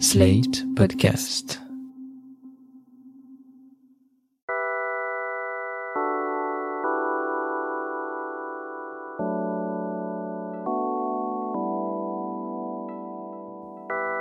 Slate 0.00 0.64
Podcast. 0.74 1.60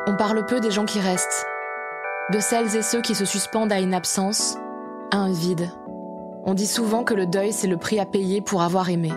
On 0.05 0.15
parle 0.15 0.45
peu 0.45 0.59
des 0.59 0.69
gens 0.69 0.85
qui 0.85 0.99
restent, 0.99 1.45
de 2.31 2.39
celles 2.39 2.75
et 2.75 2.83
ceux 2.83 3.01
qui 3.01 3.15
se 3.15 3.25
suspendent 3.25 3.71
à 3.71 3.79
une 3.79 3.95
absence, 3.95 4.57
à 5.11 5.17
un 5.17 5.31
vide. 5.31 5.71
On 6.45 6.53
dit 6.53 6.67
souvent 6.67 7.03
que 7.03 7.15
le 7.15 7.25
deuil, 7.25 7.51
c'est 7.51 7.67
le 7.67 7.77
prix 7.77 7.99
à 7.99 8.05
payer 8.05 8.41
pour 8.41 8.61
avoir 8.61 8.89
aimé. 8.89 9.11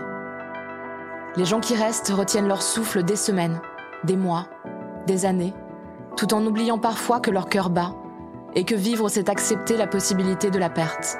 Les 1.35 1.45
gens 1.45 1.59
qui 1.59 1.75
restent 1.75 2.09
retiennent 2.09 2.47
leur 2.47 2.63
souffle 2.63 3.03
des 3.03 3.15
semaines, 3.15 3.61
des 4.03 4.17
mois, 4.17 4.47
des 5.05 5.25
années, 5.25 5.53
tout 6.17 6.33
en 6.33 6.43
oubliant 6.45 6.79
parfois 6.79 7.19
que 7.19 7.31
leur 7.31 7.47
cœur 7.47 7.69
bat 7.69 7.93
et 8.55 8.63
que 8.63 8.75
vivre, 8.75 9.07
c'est 9.07 9.29
accepter 9.29 9.77
la 9.77 9.85
possibilité 9.85 10.49
de 10.49 10.57
la 10.57 10.69
perte. 10.69 11.17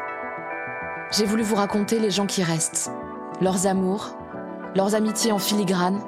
J'ai 1.12 1.26
voulu 1.26 1.44
vous 1.44 1.55
raconter 1.55 1.99
les 1.99 2.09
gens 2.09 2.26
qui 2.26 2.44
restent, 2.44 2.91
leurs 3.39 3.67
amours, 3.67 4.17
leurs 4.75 4.95
amitiés 4.95 5.31
en 5.31 5.38
filigrane, 5.38 6.02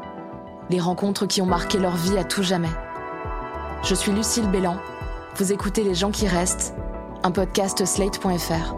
les 0.72 0.80
rencontres 0.80 1.28
qui 1.28 1.42
ont 1.42 1.46
marqué 1.46 1.78
leur 1.78 1.96
vie 1.96 2.18
à 2.18 2.24
tout 2.24 2.44
jamais. 2.44 2.70
Je 3.84 3.94
suis 3.94 4.12
Lucille 4.12 4.50
Bélan, 4.50 4.78
vous 5.36 5.54
écoutez 5.54 5.84
Les 5.84 5.94
gens 5.94 6.12
qui 6.12 6.28
restent, 6.28 6.76
un 7.24 7.32
podcast 7.32 7.86
slate.fr. 7.86 8.76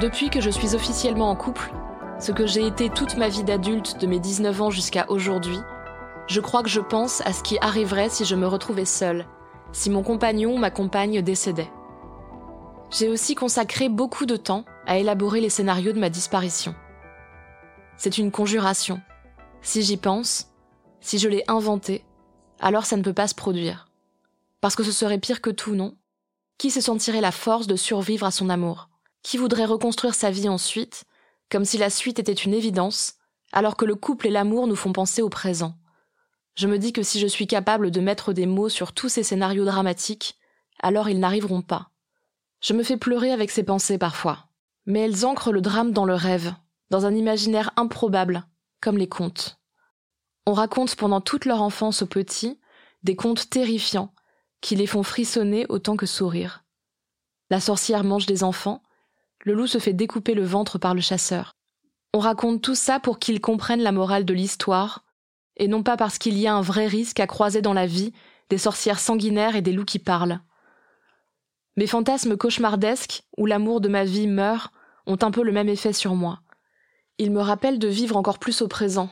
Depuis 0.00 0.30
que 0.30 0.40
je 0.40 0.50
suis 0.50 0.74
officiellement 0.74 1.30
en 1.30 1.36
couple, 1.36 1.70
ce 2.24 2.32
que 2.32 2.46
j'ai 2.46 2.66
été 2.66 2.88
toute 2.88 3.18
ma 3.18 3.28
vie 3.28 3.44
d'adulte 3.44 4.00
de 4.00 4.06
mes 4.06 4.18
19 4.18 4.62
ans 4.62 4.70
jusqu'à 4.70 5.04
aujourd'hui, 5.10 5.58
je 6.26 6.40
crois 6.40 6.62
que 6.62 6.70
je 6.70 6.80
pense 6.80 7.20
à 7.26 7.34
ce 7.34 7.42
qui 7.42 7.58
arriverait 7.60 8.08
si 8.08 8.24
je 8.24 8.34
me 8.34 8.46
retrouvais 8.46 8.86
seule, 8.86 9.26
si 9.72 9.90
mon 9.90 10.02
compagnon 10.02 10.54
ou 10.54 10.56
ma 10.56 10.70
compagne 10.70 11.20
décédait. 11.20 11.70
J'ai 12.90 13.10
aussi 13.10 13.34
consacré 13.34 13.90
beaucoup 13.90 14.24
de 14.24 14.36
temps 14.36 14.64
à 14.86 14.96
élaborer 14.96 15.42
les 15.42 15.50
scénarios 15.50 15.92
de 15.92 16.00
ma 16.00 16.08
disparition. 16.08 16.74
C'est 17.98 18.16
une 18.16 18.30
conjuration. 18.30 19.02
Si 19.60 19.82
j'y 19.82 19.98
pense, 19.98 20.46
si 21.02 21.18
je 21.18 21.28
l'ai 21.28 21.44
inventé, 21.46 22.06
alors 22.58 22.86
ça 22.86 22.96
ne 22.96 23.02
peut 23.02 23.12
pas 23.12 23.28
se 23.28 23.34
produire. 23.34 23.90
Parce 24.62 24.76
que 24.76 24.82
ce 24.82 24.92
serait 24.92 25.18
pire 25.18 25.42
que 25.42 25.50
tout, 25.50 25.74
non? 25.74 25.94
Qui 26.56 26.70
se 26.70 26.80
sentirait 26.80 27.20
la 27.20 27.32
force 27.32 27.66
de 27.66 27.76
survivre 27.76 28.24
à 28.24 28.30
son 28.30 28.48
amour? 28.48 28.88
Qui 29.22 29.36
voudrait 29.36 29.66
reconstruire 29.66 30.14
sa 30.14 30.30
vie 30.30 30.48
ensuite, 30.48 31.04
comme 31.50 31.64
si 31.64 31.78
la 31.78 31.90
suite 31.90 32.18
était 32.18 32.32
une 32.32 32.54
évidence, 32.54 33.14
alors 33.52 33.76
que 33.76 33.84
le 33.84 33.94
couple 33.94 34.26
et 34.26 34.30
l'amour 34.30 34.66
nous 34.66 34.76
font 34.76 34.92
penser 34.92 35.22
au 35.22 35.28
présent 35.28 35.74
Je 36.56 36.66
me 36.66 36.78
dis 36.78 36.92
que 36.92 37.02
si 37.02 37.20
je 37.20 37.26
suis 37.26 37.46
capable 37.46 37.90
de 37.90 38.00
mettre 38.00 38.32
des 38.32 38.46
mots 38.46 38.68
sur 38.68 38.92
tous 38.92 39.08
ces 39.08 39.22
scénarios 39.22 39.64
dramatiques, 39.64 40.38
alors 40.80 41.08
ils 41.08 41.20
n'arriveront 41.20 41.62
pas. 41.62 41.90
Je 42.60 42.72
me 42.72 42.82
fais 42.82 42.96
pleurer 42.96 43.30
avec 43.30 43.50
ces 43.50 43.62
pensées 43.62 43.98
parfois, 43.98 44.48
mais 44.86 45.00
elles 45.00 45.24
ancrent 45.24 45.52
le 45.52 45.60
drame 45.60 45.92
dans 45.92 46.04
le 46.04 46.14
rêve, 46.14 46.54
dans 46.90 47.06
un 47.06 47.14
imaginaire 47.14 47.72
improbable, 47.76 48.44
comme 48.80 48.98
les 48.98 49.08
contes. 49.08 49.58
On 50.46 50.52
raconte 50.52 50.96
pendant 50.96 51.20
toute 51.20 51.44
leur 51.44 51.62
enfance 51.62 52.02
aux 52.02 52.06
petits 52.06 52.58
des 53.02 53.16
contes 53.16 53.48
terrifiants 53.50 54.14
qui 54.60 54.76
les 54.76 54.86
font 54.86 55.02
frissonner 55.02 55.66
autant 55.68 55.96
que 55.96 56.06
sourire. 56.06 56.64
La 57.50 57.60
sorcière 57.60 58.04
mange 58.04 58.26
des 58.26 58.42
enfants, 58.42 58.82
le 59.44 59.54
loup 59.54 59.66
se 59.66 59.78
fait 59.78 59.92
découper 59.92 60.34
le 60.34 60.44
ventre 60.44 60.78
par 60.78 60.94
le 60.94 61.00
chasseur. 61.00 61.52
On 62.12 62.18
raconte 62.18 62.62
tout 62.62 62.74
ça 62.74 62.98
pour 62.98 63.18
qu'ils 63.18 63.40
comprennent 63.40 63.82
la 63.82 63.92
morale 63.92 64.24
de 64.24 64.34
l'histoire, 64.34 65.04
et 65.56 65.68
non 65.68 65.82
pas 65.82 65.96
parce 65.96 66.18
qu'il 66.18 66.38
y 66.38 66.46
a 66.46 66.54
un 66.54 66.62
vrai 66.62 66.86
risque 66.86 67.20
à 67.20 67.26
croiser 67.26 67.62
dans 67.62 67.74
la 67.74 67.86
vie 67.86 68.12
des 68.50 68.58
sorcières 68.58 68.98
sanguinaires 68.98 69.56
et 69.56 69.62
des 69.62 69.72
loups 69.72 69.84
qui 69.84 69.98
parlent. 69.98 70.40
Mes 71.76 71.86
fantasmes 71.86 72.36
cauchemardesques, 72.36 73.22
où 73.36 73.46
l'amour 73.46 73.80
de 73.80 73.88
ma 73.88 74.04
vie 74.04 74.26
meurt, 74.26 74.72
ont 75.06 75.18
un 75.22 75.30
peu 75.30 75.42
le 75.42 75.52
même 75.52 75.68
effet 75.68 75.92
sur 75.92 76.14
moi. 76.14 76.40
Ils 77.18 77.30
me 77.30 77.40
rappellent 77.40 77.78
de 77.78 77.88
vivre 77.88 78.16
encore 78.16 78.38
plus 78.38 78.62
au 78.62 78.68
présent. 78.68 79.10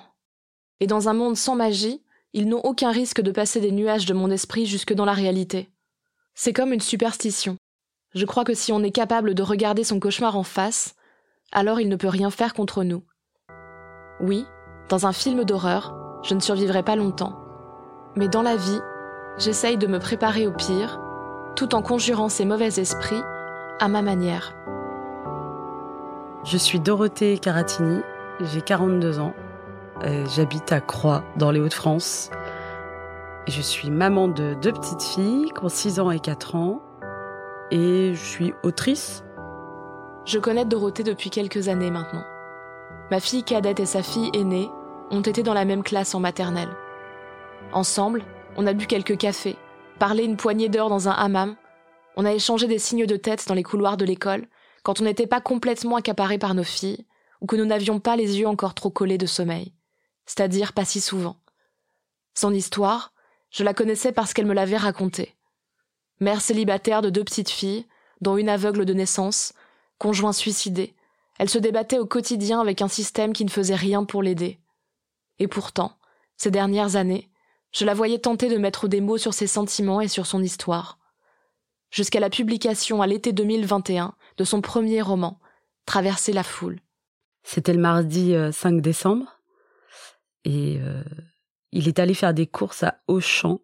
Et 0.81 0.87
dans 0.87 1.09
un 1.09 1.13
monde 1.13 1.37
sans 1.37 1.55
magie, 1.55 2.03
ils 2.33 2.49
n'ont 2.49 2.61
aucun 2.61 2.91
risque 2.91 3.21
de 3.21 3.31
passer 3.31 3.61
des 3.61 3.73
nuages 3.73 4.07
de 4.07 4.15
mon 4.15 4.31
esprit 4.31 4.67
jusque 4.67 4.95
dans 4.95 5.05
la 5.05 5.13
réalité. 5.13 5.71
C'est 6.35 6.53
comme 6.53 6.73
une 6.73 6.81
superstition. 6.81 7.57
Je 8.15 8.27
crois 8.27 8.45
que 8.45 8.55
si 8.55 8.73
on 8.73 8.83
est 8.83 8.91
capable 8.91 9.35
de 9.35 9.43
regarder 9.43 9.85
son 9.85 9.99
cauchemar 9.99 10.37
en 10.37 10.43
face, 10.43 10.95
alors 11.51 11.81
il 11.81 11.89
ne 11.89 11.97
peut 11.97 12.09
rien 12.09 12.31
faire 12.31 12.53
contre 12.53 12.85
nous. 12.85 13.03
Oui, 14.21 14.47
dans 14.89 15.07
un 15.07 15.13
film 15.13 15.45
d'horreur, 15.45 16.21
je 16.23 16.35
ne 16.35 16.41
survivrai 16.41 16.83
pas 16.83 16.97
longtemps. 16.97 17.39
Mais 18.17 18.29
dans 18.29 18.43
la 18.43 18.57
vie, 18.57 18.81
j'essaye 19.39 19.79
de 19.79 19.87
me 19.87 19.99
préparer 19.99 20.47
au 20.47 20.53
pire, 20.53 21.01
tout 21.57 21.75
en 21.75 21.83
conjurant 21.83 22.29
ces 22.29 22.45
mauvais 22.45 22.79
esprits 22.79 23.23
à 23.81 23.89
ma 23.89 24.03
manière. 24.03 24.55
Je 26.45 26.59
suis 26.59 26.81
Dorothée 26.81 27.39
Caratini, 27.39 28.03
j'ai 28.41 28.61
42 28.61 29.21
ans. 29.21 29.35
Euh, 30.05 30.27
J'habite 30.27 30.73
à 30.73 30.81
Croix, 30.81 31.25
dans 31.37 31.51
les 31.51 31.61
Hauts-de-France. 31.61 32.31
Je 33.49 33.61
suis 33.61 33.91
maman 33.91 34.29
de 34.29 34.55
deux 34.55 34.73
petites 34.73 35.03
filles 35.03 35.51
qui 35.57 35.65
ont 35.65 35.69
6 35.69 36.01
ans 36.01 36.11
et 36.11 36.21
4 36.21 36.57
ans. 36.57 36.83
Et 37.75 38.15
je 38.15 38.23
suis 38.23 38.53
autrice. 38.65 39.25
Je 40.27 40.39
connais 40.39 40.67
Dorothée 40.67 41.05
depuis 41.05 41.31
quelques 41.31 41.69
années 41.69 41.91
maintenant. 41.91 42.23
Ma 43.11 43.19
fille 43.19 43.45
cadette 43.45 43.81
et 43.81 43.87
sa 43.87 44.03
fille 44.03 44.31
aînée 44.35 44.69
ont 45.11 45.23
été 45.23 45.43
dans 45.43 45.55
la 45.55 45.65
même 45.65 45.83
classe 45.83 46.15
en 46.15 46.21
maternelle. 46.21 46.69
Ensemble, 47.73 48.25
on 48.59 48.67
a 48.67 48.75
bu 48.75 48.87
quelques 48.87 49.17
cafés, 49.17 49.57
parlé 49.99 50.25
une 50.25 50.37
poignée 50.37 50.69
d'heures 50.69 50.91
dans 50.91 51.09
un 51.09 51.13
hammam, 51.13 51.57
on 52.15 52.27
a 52.27 52.35
échangé 52.35 52.67
des 52.67 52.79
signes 52.79 53.07
de 53.07 53.17
tête 53.17 53.49
dans 53.49 53.55
les 53.55 53.63
couloirs 53.63 53.97
de 53.97 54.05
l'école, 54.05 54.49
quand 54.83 55.01
on 55.01 55.05
n'était 55.05 55.27
pas 55.27 55.41
complètement 55.41 55.97
accaparé 55.97 56.37
par 56.37 56.53
nos 56.53 56.65
filles, 56.65 57.07
ou 57.41 57.47
que 57.47 57.57
nous 57.57 57.65
n'avions 57.65 58.01
pas 58.01 58.17
les 58.17 58.39
yeux 58.39 58.49
encore 58.49 58.75
trop 58.75 58.91
collés 58.91 59.17
de 59.17 59.25
sommeil, 59.25 59.73
c'est-à-dire 60.27 60.75
pas 60.75 60.85
si 60.85 61.01
souvent. 61.01 61.37
Son 62.35 62.53
histoire, 62.53 63.15
je 63.51 63.65
la 63.65 63.73
connaissais 63.73 64.13
parce 64.13 64.35
qu'elle 64.35 64.45
me 64.45 64.53
l'avait 64.53 64.77
racontée. 64.77 65.35
Mère 66.23 66.41
célibataire 66.41 67.03
de 67.03 67.11
deux 67.11 67.25
petites 67.25 67.51
filles, 67.51 67.87
dont 68.21 68.37
une 68.37 68.49
aveugle 68.49 68.85
de 68.85 68.95
naissance, 68.95 69.55
conjoint 69.99 70.33
suicidé, 70.33 70.95
elle 71.39 71.51
se 71.51 71.59
débattait 71.59 71.99
au 71.99 72.07
quotidien 72.07 72.61
avec 72.61 72.81
un 72.81 72.89
système 72.89 73.33
qui 73.33 73.45
ne 73.45 73.51
faisait 73.51 73.75
rien 73.75 74.05
pour 74.05 74.23
l'aider. 74.23 74.61
Et 75.41 75.49
pourtant, 75.49 75.99
ces 76.37 76.53
dernières 76.53 76.95
années, 76.95 77.29
je 77.73 77.85
la 77.85 77.95
voyais 77.95 78.21
tenter 78.21 78.49
de 78.49 78.57
mettre 78.57 78.87
des 78.87 79.01
mots 79.01 79.19
sur 79.19 79.35
ses 79.35 79.49
sentiments 79.49 80.01
et 80.01 80.07
sur 80.07 80.27
son 80.27 80.43
histoire. 80.43 81.01
Jusqu'à 81.91 82.21
la 82.21 82.31
publication 82.31 83.03
à 83.03 83.09
l'été 83.09 83.33
2021 83.33 84.15
de 84.37 84.45
son 84.45 84.61
premier 84.61 85.03
roman, 85.03 85.41
Traverser 85.87 86.33
la 86.33 86.45
foule. 86.45 86.79
C'était 87.43 87.75
le 87.75 87.81
mardi 87.81 88.37
5 88.53 88.81
décembre. 88.81 89.41
Et 90.45 90.79
euh, 90.81 91.03
il 91.73 91.89
est 91.89 91.99
allé 91.99 92.15
faire 92.15 92.33
des 92.33 92.47
courses 92.47 92.85
à 92.85 93.01
Auchan. 93.09 93.61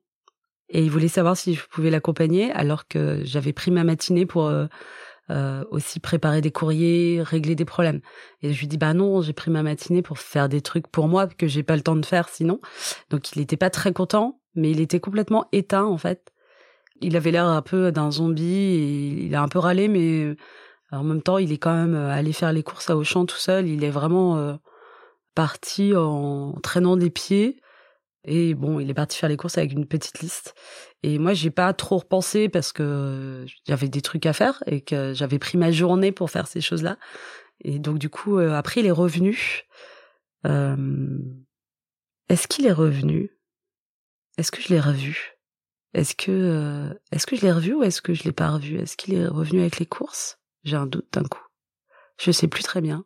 Et 0.71 0.83
il 0.83 0.91
voulait 0.91 1.09
savoir 1.09 1.37
si 1.37 1.55
je 1.55 1.67
pouvais 1.67 1.91
l'accompagner, 1.91 2.53
alors 2.53 2.87
que 2.89 3.23
j'avais 3.25 3.53
pris 3.53 3.71
ma 3.71 3.85
matinée 3.85 4.27
pour 4.27 4.47
euh, 4.47 4.67
euh, 5.31 5.65
aussi 5.71 6.01
préparer 6.01 6.41
des 6.41 6.51
courriers, 6.51 7.23
régler 7.23 7.55
des 7.55 7.65
problèmes. 7.65 8.01
Et 8.43 8.53
je 8.53 8.61
lui 8.61 8.67
dis 8.67 8.79
bah 8.79 8.95
non, 8.95 9.21
j'ai 9.23 9.33
pris 9.33 9.51
ma 9.51 9.63
matinée 9.63 10.03
pour 10.03 10.19
faire 10.19 10.49
des 10.49 10.61
trucs 10.61 10.87
pour 10.89 11.09
moi 11.09 11.27
que 11.27 11.47
j'ai 11.47 11.63
pas 11.63 11.77
le 11.77 11.83
temps 11.83 11.97
de 11.97 12.05
faire 12.05 12.29
sinon. 12.29 12.61
Donc 13.11 13.33
il 13.33 13.41
n'était 13.41 13.57
pas 13.57 13.71
très 13.71 13.93
content, 13.93 14.41
mais 14.55 14.71
il 14.71 14.81
était 14.81 15.01
complètement 15.01 15.47
éteint 15.53 15.85
en 15.85 15.99
fait. 15.99 16.33
Il 17.01 17.17
avait 17.17 17.31
l'air 17.31 17.47
un 17.47 17.63
peu 17.63 17.93
d'un 17.93 18.11
zombie 18.11 18.45
et 18.45 19.27
il 19.27 19.35
a 19.35 19.43
un 19.43 19.49
peu 19.49 19.59
râlé, 19.59 19.89
mais 19.89 20.35
en 20.93 21.05
même 21.05 21.23
temps 21.23 21.39
il 21.39 21.53
est 21.53 21.59
quand 21.59 21.75
même 21.75 21.95
allé 21.95 22.33
faire 22.33 22.53
les 22.53 22.63
courses 22.63 22.91
à 22.91 22.97
Auchan 22.97 23.27
tout 23.27 23.37
seul. 23.37 23.69
Il 23.69 23.85
est 23.85 23.91
vraiment 23.91 24.39
euh, 24.39 24.55
parti 25.35 25.95
en 25.95 26.53
traînant 26.63 26.97
des 26.97 27.11
pieds. 27.11 27.61
Et 28.25 28.55
bon, 28.55 28.81
il 28.81 28.91
est 28.91 28.95
parti 28.95 29.17
faire 29.17 29.29
les 29.29 29.37
courses 29.37 29.59
avec 29.59 29.73
une 29.73 29.87
petite 29.87 30.21
liste. 30.21 30.55
Et 31.03 31.19
moi, 31.19 31.35
j'ai 31.35 31.51
pas 31.51 31.73
trop 31.73 31.99
repensé 31.99 32.49
parce 32.49 32.73
que 32.73 33.47
j'avais 33.67 33.89
des 33.89 34.03
trucs 34.03 34.27
à 34.27 34.33
faire 34.33 34.63
et 34.67 34.81
que 34.81 35.15
j'avais 35.15 35.39
pris 35.39 35.57
ma 35.57 35.71
journée 35.71 36.13
pour 36.13 36.31
faire 36.31 36.47
ces 36.47 36.61
choses-là. 36.61 36.99
Et 37.61 37.79
donc, 37.79 37.99
du 37.99 38.11
coup, 38.11 38.39
euh, 38.39 38.53
après, 38.53 38.81
il 38.81 38.87
est 38.87 38.91
revenu. 38.91 39.65
Euh... 40.47 41.19
Est-ce 42.29 42.47
qu'il 42.49 42.67
est 42.67 42.73
revenu? 42.73 43.31
Est-ce 44.37 44.53
que 44.53 44.61
je 44.61 44.69
l'ai 44.69 44.81
revu? 44.81 45.39
Est-ce 45.95 46.15
que 46.15 46.31
euh... 46.31 46.95
est-ce 47.11 47.27
que 47.27 47.37
je 47.37 47.43
l'ai 47.43 47.53
revu 47.53 47.75
ou 47.75 47.83
est-ce 47.83 48.03
que 48.03 48.15
je 48.15 48.25
l'ai 48.25 48.33
pas 48.33 48.51
revu? 48.51 48.79
Est-ce 48.79 48.97
qu'il 48.97 49.15
est 49.15 49.27
revenu 49.27 49.61
avec 49.61 49.79
les 49.79 49.87
courses? 49.87 50.39
J'ai 50.65 50.77
un 50.77 50.87
doute 50.87 51.09
d'un 51.13 51.25
coup. 51.25 51.45
Je 52.21 52.31
sais 52.31 52.49
plus 52.49 52.63
très 52.63 52.81
bien. 52.81 53.05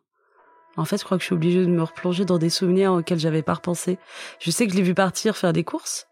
En 0.75 0.85
fait, 0.85 0.97
je 0.97 1.03
crois 1.03 1.17
que 1.17 1.21
je 1.21 1.27
suis 1.27 1.35
obligée 1.35 1.61
de 1.61 1.69
me 1.69 1.83
replonger 1.83 2.25
dans 2.25 2.37
des 2.37 2.49
souvenirs 2.49 2.93
auxquels 2.93 3.19
j'avais 3.19 3.43
pas 3.43 3.53
repensé. 3.53 3.99
Je 4.39 4.49
sais 4.49 4.65
que 4.65 4.71
je 4.71 4.77
l'ai 4.77 4.83
vu 4.83 4.95
partir 4.95 5.37
faire 5.37 5.53
des 5.53 5.63
courses 5.63 6.07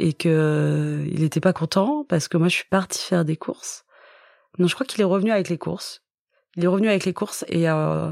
et 0.00 0.12
que 0.12 0.28
euh, 0.28 1.08
il 1.10 1.22
était 1.22 1.40
pas 1.40 1.52
content 1.52 2.04
parce 2.08 2.26
que 2.26 2.36
moi 2.36 2.48
je 2.48 2.56
suis 2.56 2.68
partie 2.68 3.02
faire 3.02 3.24
des 3.24 3.36
courses. 3.36 3.84
Non, 4.58 4.66
je 4.66 4.74
crois 4.74 4.86
qu'il 4.86 5.00
est 5.00 5.04
revenu 5.04 5.30
avec 5.30 5.48
les 5.48 5.58
courses. 5.58 6.02
Il 6.56 6.64
est 6.64 6.68
revenu 6.68 6.88
avec 6.88 7.04
les 7.04 7.12
courses 7.12 7.44
et 7.48 7.68
euh, 7.68 8.10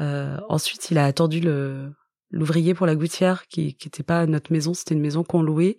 euh, 0.00 0.36
ensuite 0.48 0.90
il 0.90 0.98
a 0.98 1.06
attendu 1.06 1.40
le 1.40 1.92
l'ouvrier 2.30 2.74
pour 2.74 2.86
la 2.86 2.94
gouttière, 2.94 3.46
qui 3.48 3.76
n'était 3.84 4.02
pas 4.02 4.26
notre 4.26 4.52
maison, 4.52 4.74
c'était 4.74 4.94
une 4.94 5.00
maison 5.00 5.24
qu'on 5.24 5.42
louait. 5.42 5.78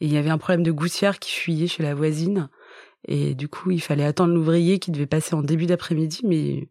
Et 0.00 0.06
il 0.06 0.12
y 0.12 0.16
avait 0.16 0.30
un 0.30 0.38
problème 0.38 0.62
de 0.62 0.70
gouttière 0.70 1.18
qui 1.18 1.32
fuyait 1.32 1.66
chez 1.66 1.82
la 1.82 1.94
voisine. 1.94 2.48
Et 3.06 3.34
du 3.34 3.48
coup, 3.48 3.70
il 3.70 3.80
fallait 3.80 4.04
attendre 4.04 4.34
l'ouvrier 4.34 4.78
qui 4.78 4.90
devait 4.90 5.06
passer 5.06 5.34
en 5.34 5.42
début 5.42 5.66
d'après-midi. 5.66 6.20
Mais 6.24 6.68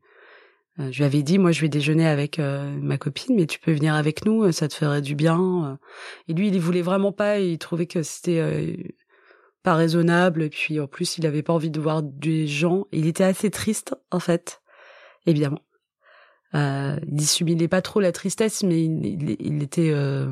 je 0.78 0.98
lui 0.98 1.04
avais 1.04 1.24
dit, 1.24 1.40
moi, 1.40 1.52
je 1.52 1.62
vais 1.62 1.70
déjeuner 1.70 2.08
avec 2.08 2.40
euh, 2.40 2.70
ma 2.82 2.98
copine, 2.98 3.36
mais 3.36 3.48
tu 3.48 3.60
peux 3.60 3.74
venir 3.74 3.96
avec 3.96 4.26
nous, 4.26 4.52
ça 4.52 4.68
te 4.68 4.74
ferait 4.74 5.02
du 5.02 5.16
bien. 5.16 5.80
Et 6.28 6.34
lui, 6.34 6.48
il 6.50 6.60
voulait 6.60 6.82
vraiment 6.82 7.12
pas. 7.12 7.40
Il 7.40 7.58
trouvait 7.58 7.88
que 7.88 8.04
c'était 8.04 8.94
pas 9.64 9.76
raisonnable. 9.76 10.44
Et 10.44 10.50
puis, 10.50 10.80
en 10.80 10.88
plus, 10.88 11.18
il 11.18 11.26
avait 11.26 11.44
pas 11.44 11.54
envie 11.54 11.72
de 11.72 11.80
voir 11.80 12.04
des 12.04 12.48
gens. 12.48 12.86
Il 12.92 13.08
était 13.08 13.24
assez 13.24 13.50
triste, 13.50 13.96
en 14.12 14.20
fait, 14.20 14.62
évidemment. 15.26 15.62
Euh, 16.56 16.98
il 17.04 17.16
dissimulait 17.16 17.68
pas 17.68 17.82
trop 17.82 18.00
la 18.00 18.12
tristesse, 18.12 18.64
mais 18.64 18.84
il, 18.84 19.62
était 19.64 19.92
euh, 19.92 20.32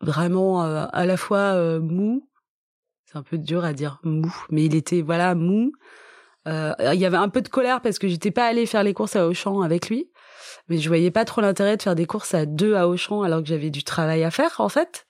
vraiment 0.00 0.64
euh, 0.64 0.86
à 0.92 1.06
la 1.06 1.16
fois 1.16 1.54
euh, 1.54 1.80
mou. 1.80 2.28
C'est 3.04 3.16
un 3.16 3.22
peu 3.22 3.38
dur 3.38 3.64
à 3.64 3.72
dire 3.72 4.00
mou, 4.02 4.34
mais 4.50 4.64
il 4.64 4.74
était 4.74 5.02
voilà 5.02 5.34
mou. 5.34 5.72
Il 6.46 7.00
y 7.00 7.06
avait 7.06 7.16
un 7.16 7.28
peu 7.28 7.42
de 7.42 7.48
colère 7.48 7.80
parce 7.80 7.98
que 7.98 8.08
j'étais 8.08 8.30
pas 8.30 8.46
allée 8.46 8.66
faire 8.66 8.82
les 8.82 8.94
courses 8.94 9.16
à 9.16 9.26
Auchan 9.26 9.60
avec 9.62 9.88
lui, 9.88 10.10
mais 10.68 10.78
je 10.78 10.88
voyais 10.88 11.10
pas 11.10 11.24
trop 11.24 11.40
l'intérêt 11.40 11.76
de 11.76 11.82
faire 11.82 11.94
des 11.94 12.06
courses 12.06 12.34
à 12.34 12.46
deux 12.46 12.74
à 12.74 12.88
Auchan 12.88 13.22
alors 13.22 13.42
que 13.42 13.48
j'avais 13.48 13.70
du 13.70 13.84
travail 13.84 14.24
à 14.24 14.30
faire 14.30 14.56
en 14.58 14.68
fait. 14.68 15.06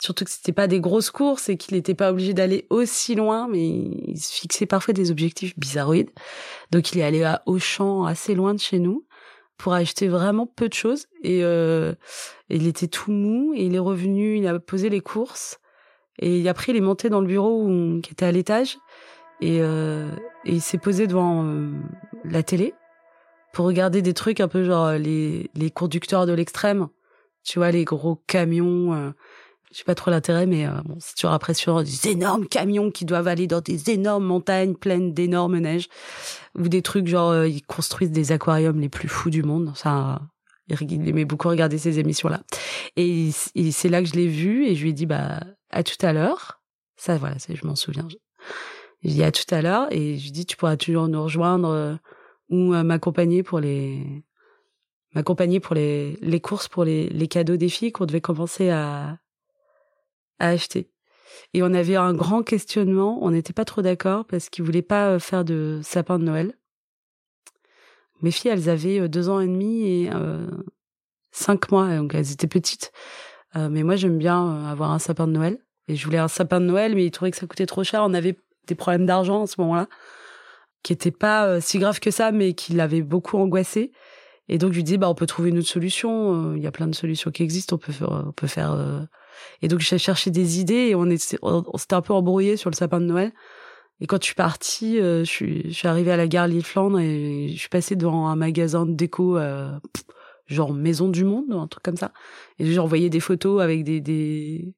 Surtout 0.00 0.24
que 0.24 0.30
c'était 0.30 0.52
pas 0.52 0.68
des 0.68 0.80
grosses 0.80 1.10
courses 1.10 1.48
et 1.48 1.56
qu'il 1.56 1.74
n'était 1.74 1.94
pas 1.94 2.12
obligé 2.12 2.32
d'aller 2.32 2.66
aussi 2.70 3.16
loin, 3.16 3.48
mais 3.48 3.66
il 3.66 4.16
se 4.16 4.32
fixait 4.32 4.66
parfois 4.66 4.94
des 4.94 5.10
objectifs 5.10 5.58
bizarroïdes. 5.58 6.10
Donc 6.70 6.92
il 6.92 7.00
est 7.00 7.02
allé 7.02 7.24
à 7.24 7.42
Auchan, 7.46 8.04
assez 8.04 8.36
loin 8.36 8.54
de 8.54 8.60
chez 8.60 8.78
nous, 8.78 9.04
pour 9.56 9.72
acheter 9.74 10.06
vraiment 10.06 10.46
peu 10.46 10.68
de 10.68 10.74
choses. 10.74 11.06
Et 11.24 11.42
euh, 11.42 11.94
il 12.48 12.68
était 12.68 12.86
tout 12.86 13.10
mou 13.10 13.52
et 13.56 13.64
il 13.64 13.74
est 13.74 13.80
revenu, 13.80 14.38
il 14.38 14.46
a 14.46 14.60
posé 14.60 14.88
les 14.88 15.00
courses. 15.00 15.58
Et 16.20 16.48
après, 16.48 16.72
il 16.72 16.76
est 16.76 16.80
monté 16.80 17.10
dans 17.10 17.20
le 17.20 17.26
bureau 17.26 17.64
où, 17.64 18.00
qui 18.00 18.12
était 18.12 18.26
à 18.26 18.32
l'étage 18.32 18.78
et, 19.40 19.58
euh, 19.60 20.10
et 20.44 20.54
il 20.54 20.60
s'est 20.60 20.78
posé 20.78 21.06
devant 21.06 21.44
euh, 21.44 21.70
la 22.24 22.42
télé 22.42 22.74
pour 23.52 23.66
regarder 23.66 24.02
des 24.02 24.14
trucs 24.14 24.40
un 24.40 24.48
peu 24.48 24.64
genre 24.64 24.92
les, 24.92 25.50
les 25.54 25.70
conducteurs 25.70 26.26
de 26.26 26.32
l'extrême. 26.32 26.88
Tu 27.44 27.58
vois, 27.58 27.70
les 27.70 27.84
gros 27.84 28.16
camions 28.26 28.92
euh, 28.92 29.10
je 29.72 29.78
sais 29.78 29.84
pas 29.84 29.94
trop 29.94 30.10
l'intérêt, 30.10 30.46
mais 30.46 30.66
euh, 30.66 30.70
bon, 30.84 30.96
c'est 30.98 31.14
toujours 31.14 31.32
après 31.32 31.54
sur 31.54 31.82
des 31.82 32.08
énormes 32.08 32.46
camions 32.46 32.90
qui 32.90 33.04
doivent 33.04 33.28
aller 33.28 33.46
dans 33.46 33.60
des 33.60 33.90
énormes 33.90 34.24
montagnes 34.24 34.74
pleines 34.74 35.12
d'énormes 35.12 35.58
neiges 35.58 35.88
ou 36.56 36.68
des 36.68 36.82
trucs 36.82 37.06
genre 37.06 37.30
euh, 37.30 37.48
ils 37.48 37.62
construisent 37.62 38.10
des 38.10 38.32
aquariums 38.32 38.80
les 38.80 38.88
plus 38.88 39.08
fous 39.08 39.30
du 39.30 39.42
monde. 39.42 39.72
Ça, 39.74 40.22
il 40.68 41.08
aimait 41.08 41.24
beaucoup 41.24 41.48
regarder 41.48 41.78
ces 41.78 41.98
émissions-là. 41.98 42.40
Et, 42.96 43.30
c'est 43.32 43.88
là 43.88 44.02
que 44.02 44.08
je 44.08 44.14
l'ai 44.14 44.28
vu 44.28 44.66
et 44.66 44.74
je 44.74 44.82
lui 44.82 44.90
ai 44.90 44.94
dit 44.94 45.06
bah 45.06 45.40
à 45.70 45.82
tout 45.82 46.04
à 46.04 46.12
l'heure. 46.12 46.62
Ça 46.96 47.16
voilà, 47.16 47.36
je 47.48 47.66
m'en 47.66 47.76
souviens. 47.76 48.08
Je, 49.02 49.10
dis 49.10 49.22
à 49.22 49.32
tout 49.32 49.54
à 49.54 49.62
l'heure 49.62 49.86
et 49.90 50.18
je 50.18 50.24
lui 50.24 50.32
dis 50.32 50.46
tu 50.46 50.56
pourras 50.56 50.76
toujours 50.76 51.08
nous 51.08 51.22
rejoindre 51.22 51.68
euh, 51.68 51.94
ou 52.50 52.72
m'accompagner 52.82 53.42
pour 53.42 53.60
les 53.60 54.24
m'accompagner 55.14 55.60
pour 55.60 55.74
les 55.74 56.18
les 56.20 56.40
courses 56.40 56.68
pour 56.68 56.84
les 56.84 57.08
les 57.08 57.28
cadeaux 57.28 57.56
des 57.56 57.68
filles 57.68 57.92
qu'on 57.92 58.06
devait 58.06 58.20
commencer 58.20 58.70
à 58.70 59.18
à 60.38 60.48
acheter. 60.48 60.90
Et 61.54 61.62
on 61.62 61.72
avait 61.74 61.96
un 61.96 62.14
grand 62.14 62.42
questionnement, 62.42 63.18
on 63.22 63.30
n'était 63.30 63.52
pas 63.52 63.64
trop 63.64 63.82
d'accord 63.82 64.24
parce 64.24 64.48
qu'ils 64.48 64.64
voulaient 64.64 64.82
pas 64.82 65.10
euh, 65.10 65.18
faire 65.18 65.44
de 65.44 65.80
sapin 65.82 66.18
de 66.18 66.24
Noël. 66.24 66.54
Mes 68.22 68.30
filles, 68.30 68.50
elles 68.50 68.68
avaient 68.68 69.00
euh, 69.00 69.08
deux 69.08 69.28
ans 69.28 69.40
et 69.40 69.46
demi 69.46 69.86
et 69.86 70.10
euh, 70.12 70.46
cinq 71.30 71.70
mois, 71.70 71.96
donc 71.96 72.14
elles 72.14 72.32
étaient 72.32 72.48
petites. 72.48 72.92
Euh, 73.56 73.68
mais 73.70 73.82
moi, 73.82 73.96
j'aime 73.96 74.18
bien 74.18 74.64
avoir 74.66 74.90
un 74.90 74.98
sapin 74.98 75.26
de 75.26 75.32
Noël. 75.32 75.58
Et 75.86 75.96
je 75.96 76.04
voulais 76.04 76.18
un 76.18 76.28
sapin 76.28 76.60
de 76.60 76.66
Noël, 76.66 76.94
mais 76.94 77.06
ils 77.06 77.10
trouvaient 77.10 77.30
que 77.30 77.36
ça 77.36 77.46
coûtait 77.46 77.66
trop 77.66 77.84
cher. 77.84 78.02
On 78.04 78.12
avait 78.12 78.36
des 78.68 78.74
problèmes 78.74 79.06
d'argent 79.06 79.44
à 79.44 79.46
ce 79.46 79.60
moment-là, 79.60 79.88
qui 80.82 80.92
n'étaient 80.92 81.10
pas 81.10 81.60
si 81.60 81.78
graves 81.78 82.00
que 82.00 82.10
ça, 82.10 82.32
mais 82.32 82.54
qui 82.54 82.72
l'avaient 82.72 83.02
beaucoup 83.02 83.38
angoissé. 83.38 83.92
Et 84.48 84.58
donc, 84.58 84.72
je 84.72 84.76
lui 84.76 84.84
dis, 84.84 84.96
bah, 84.96 85.10
on 85.10 85.14
peut 85.14 85.26
trouver 85.26 85.50
une 85.50 85.58
autre 85.58 85.68
solution. 85.68 86.54
Il 86.54 86.62
y 86.62 86.66
a 86.66 86.70
plein 86.70 86.86
de 86.86 86.94
solutions 86.94 87.30
qui 87.30 87.42
existent. 87.42 87.76
On 87.76 87.78
peut 87.78 87.92
faire, 87.92 88.24
on 88.28 88.32
peut 88.32 88.46
faire 88.46 89.06
et 89.62 89.68
donc 89.68 89.80
j'ai 89.80 89.98
cherché 89.98 90.30
des 90.30 90.60
idées 90.60 90.88
et 90.88 90.94
on 90.94 91.06
s'était 91.16 91.94
un 91.94 92.02
peu 92.02 92.12
embrouillé 92.12 92.56
sur 92.56 92.70
le 92.70 92.76
sapin 92.76 93.00
de 93.00 93.06
Noël. 93.06 93.32
Et 94.00 94.06
quand 94.06 94.18
je 94.20 94.26
suis 94.26 94.34
partie, 94.34 95.00
euh, 95.00 95.24
je, 95.24 95.30
suis, 95.30 95.62
je 95.64 95.74
suis 95.74 95.88
arrivée 95.88 96.12
à 96.12 96.16
la 96.16 96.28
gare 96.28 96.46
Lille-Flandre 96.46 97.00
et 97.00 97.48
je 97.48 97.58
suis 97.58 97.68
passée 97.68 97.96
devant 97.96 98.28
un 98.28 98.36
magasin 98.36 98.86
de 98.86 98.92
déco, 98.92 99.36
euh, 99.36 99.72
genre 100.46 100.72
Maison 100.72 101.08
du 101.08 101.24
Monde, 101.24 101.46
un 101.50 101.66
truc 101.66 101.82
comme 101.82 101.96
ça. 101.96 102.12
Et 102.60 102.66
j'ai 102.66 102.78
envoyé 102.78 103.10
des 103.10 103.18
photos 103.18 103.60
avec 103.60 103.82
des, 103.82 104.00
des, 104.00 104.72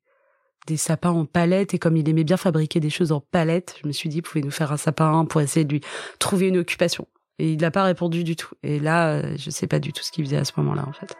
des 0.66 0.76
sapins 0.76 1.10
en 1.10 1.24
palette. 1.24 1.74
Et 1.74 1.78
comme 1.78 1.96
il 1.96 2.08
aimait 2.08 2.24
bien 2.24 2.36
fabriquer 2.36 2.80
des 2.80 2.90
choses 2.90 3.12
en 3.12 3.20
palette, 3.20 3.76
je 3.82 3.88
me 3.88 3.92
suis 3.92 4.08
dit, 4.08 4.22
pouvait 4.22 4.42
nous 4.42 4.50
faire 4.50 4.72
un 4.72 4.76
sapin 4.76 5.24
pour 5.24 5.40
essayer 5.40 5.64
de 5.64 5.72
lui 5.72 5.80
trouver 6.18 6.48
une 6.48 6.58
occupation. 6.58 7.06
Et 7.38 7.52
il 7.52 7.60
n'a 7.60 7.70
pas 7.70 7.84
répondu 7.84 8.24
du 8.24 8.36
tout. 8.36 8.54
Et 8.62 8.78
là, 8.78 9.12
euh, 9.12 9.34
je 9.38 9.50
sais 9.50 9.66
pas 9.66 9.78
du 9.78 9.92
tout 9.92 10.02
ce 10.02 10.12
qu'il 10.12 10.24
faisait 10.24 10.36
à 10.36 10.44
ce 10.44 10.52
moment-là, 10.58 10.84
en 10.86 10.92
fait. 10.92 11.16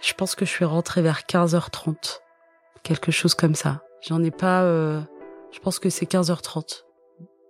Je 0.00 0.12
pense 0.14 0.34
que 0.34 0.44
je 0.44 0.50
suis 0.50 0.64
rentrée 0.64 1.02
vers 1.02 1.20
15h30 1.20 2.20
quelque 2.82 3.10
chose 3.10 3.34
comme 3.34 3.54
ça. 3.54 3.82
J'en 4.06 4.22
ai 4.22 4.30
pas. 4.30 4.62
Euh, 4.62 5.00
je 5.52 5.58
pense 5.58 5.78
que 5.78 5.90
c'est 5.90 6.06
15h30 6.06 6.84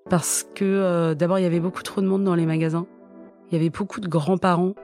parce 0.08 0.46
que 0.54 0.64
euh, 0.64 1.14
d'abord 1.14 1.38
il 1.38 1.42
y 1.42 1.46
avait 1.46 1.60
beaucoup 1.60 1.82
trop 1.82 2.00
de 2.00 2.06
monde 2.06 2.24
dans 2.24 2.34
les 2.34 2.46
magasins. 2.46 2.86
Il 3.50 3.54
y 3.54 3.60
avait 3.60 3.70
beaucoup 3.70 4.00
de 4.00 4.08
grands-parents 4.08 4.74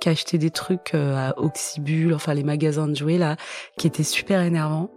qui 0.00 0.08
achetaient 0.08 0.38
des 0.38 0.50
trucs 0.50 0.94
euh, 0.94 1.30
à 1.30 1.38
Oxybul, 1.38 2.14
enfin 2.14 2.34
les 2.34 2.44
magasins 2.44 2.86
de 2.86 2.94
jouets 2.94 3.18
là, 3.18 3.36
qui 3.78 3.86
étaient 3.86 4.02
super 4.02 4.42
énervants. 4.42 4.90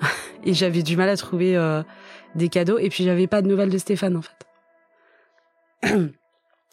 et 0.44 0.54
j'avais 0.54 0.82
du 0.82 0.96
mal 0.96 1.08
à 1.08 1.16
trouver 1.16 1.82
des 2.34 2.48
cadeaux. 2.48 2.78
Et 2.78 2.88
puis 2.88 3.04
j'avais 3.04 3.26
pas 3.26 3.42
de 3.42 3.48
nouvelles 3.48 3.70
de 3.70 3.78
Stéphane 3.78 4.16
en 4.16 4.22
fait. 4.22 4.46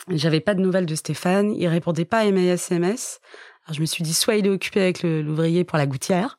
j'avais 0.09 0.39
pas 0.39 0.53
de 0.53 0.61
nouvelles 0.61 0.85
de 0.85 0.95
Stéphane. 0.95 1.53
Il 1.55 1.67
répondait 1.67 2.05
pas 2.05 2.19
à 2.19 2.31
mes 2.31 2.47
SMS. 2.47 3.19
Alors 3.65 3.75
je 3.75 3.81
me 3.81 3.85
suis 3.85 4.03
dit 4.03 4.13
soit 4.13 4.35
il 4.35 4.47
est 4.47 4.49
occupé 4.49 4.81
avec 4.81 5.03
l'ouvrier 5.03 5.63
pour 5.63 5.77
la 5.77 5.85
gouttière, 5.85 6.37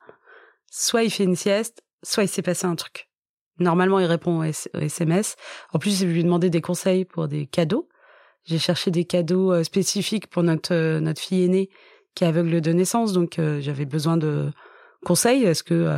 soit 0.71 1.05
il 1.05 1.11
fait 1.11 1.25
une 1.25 1.37
sieste, 1.37 1.83
soit 2.03 2.25
il 2.25 2.29
s'est 2.29 2.43
passé 2.43 2.67
un 2.67 2.75
truc. 2.75 3.09
Normalement, 3.59 4.01
il 4.01 4.07
répond 4.07 4.41
au 4.41 4.81
SMS. 4.81 5.37
En 5.73 5.79
plus, 5.79 6.01
je 6.01 6.07
lui 6.07 6.21
ai 6.21 6.23
demandé 6.23 6.51
des 6.51 6.61
conseils 6.61 7.05
pour 7.05 7.29
des 7.29 7.47
cadeaux. 7.47 7.89
J'ai 8.45 8.59
cherché 8.59 8.91
des 8.91 9.05
cadeaux 9.05 9.53
euh, 9.53 9.63
spécifiques 9.63 10.27
pour 10.27 10.43
notre 10.43 10.75
euh, 10.75 11.01
notre 11.01 11.21
fille 11.21 11.45
aînée 11.45 11.71
qui 12.15 12.25
est 12.25 12.27
aveugle 12.27 12.61
de 12.61 12.73
naissance, 12.73 13.13
donc 13.13 13.39
euh, 13.39 13.61
j'avais 13.61 13.87
besoin 13.87 14.17
de 14.17 14.51
conseils. 15.05 15.45
Est-ce 15.45 15.63
que 15.63 15.95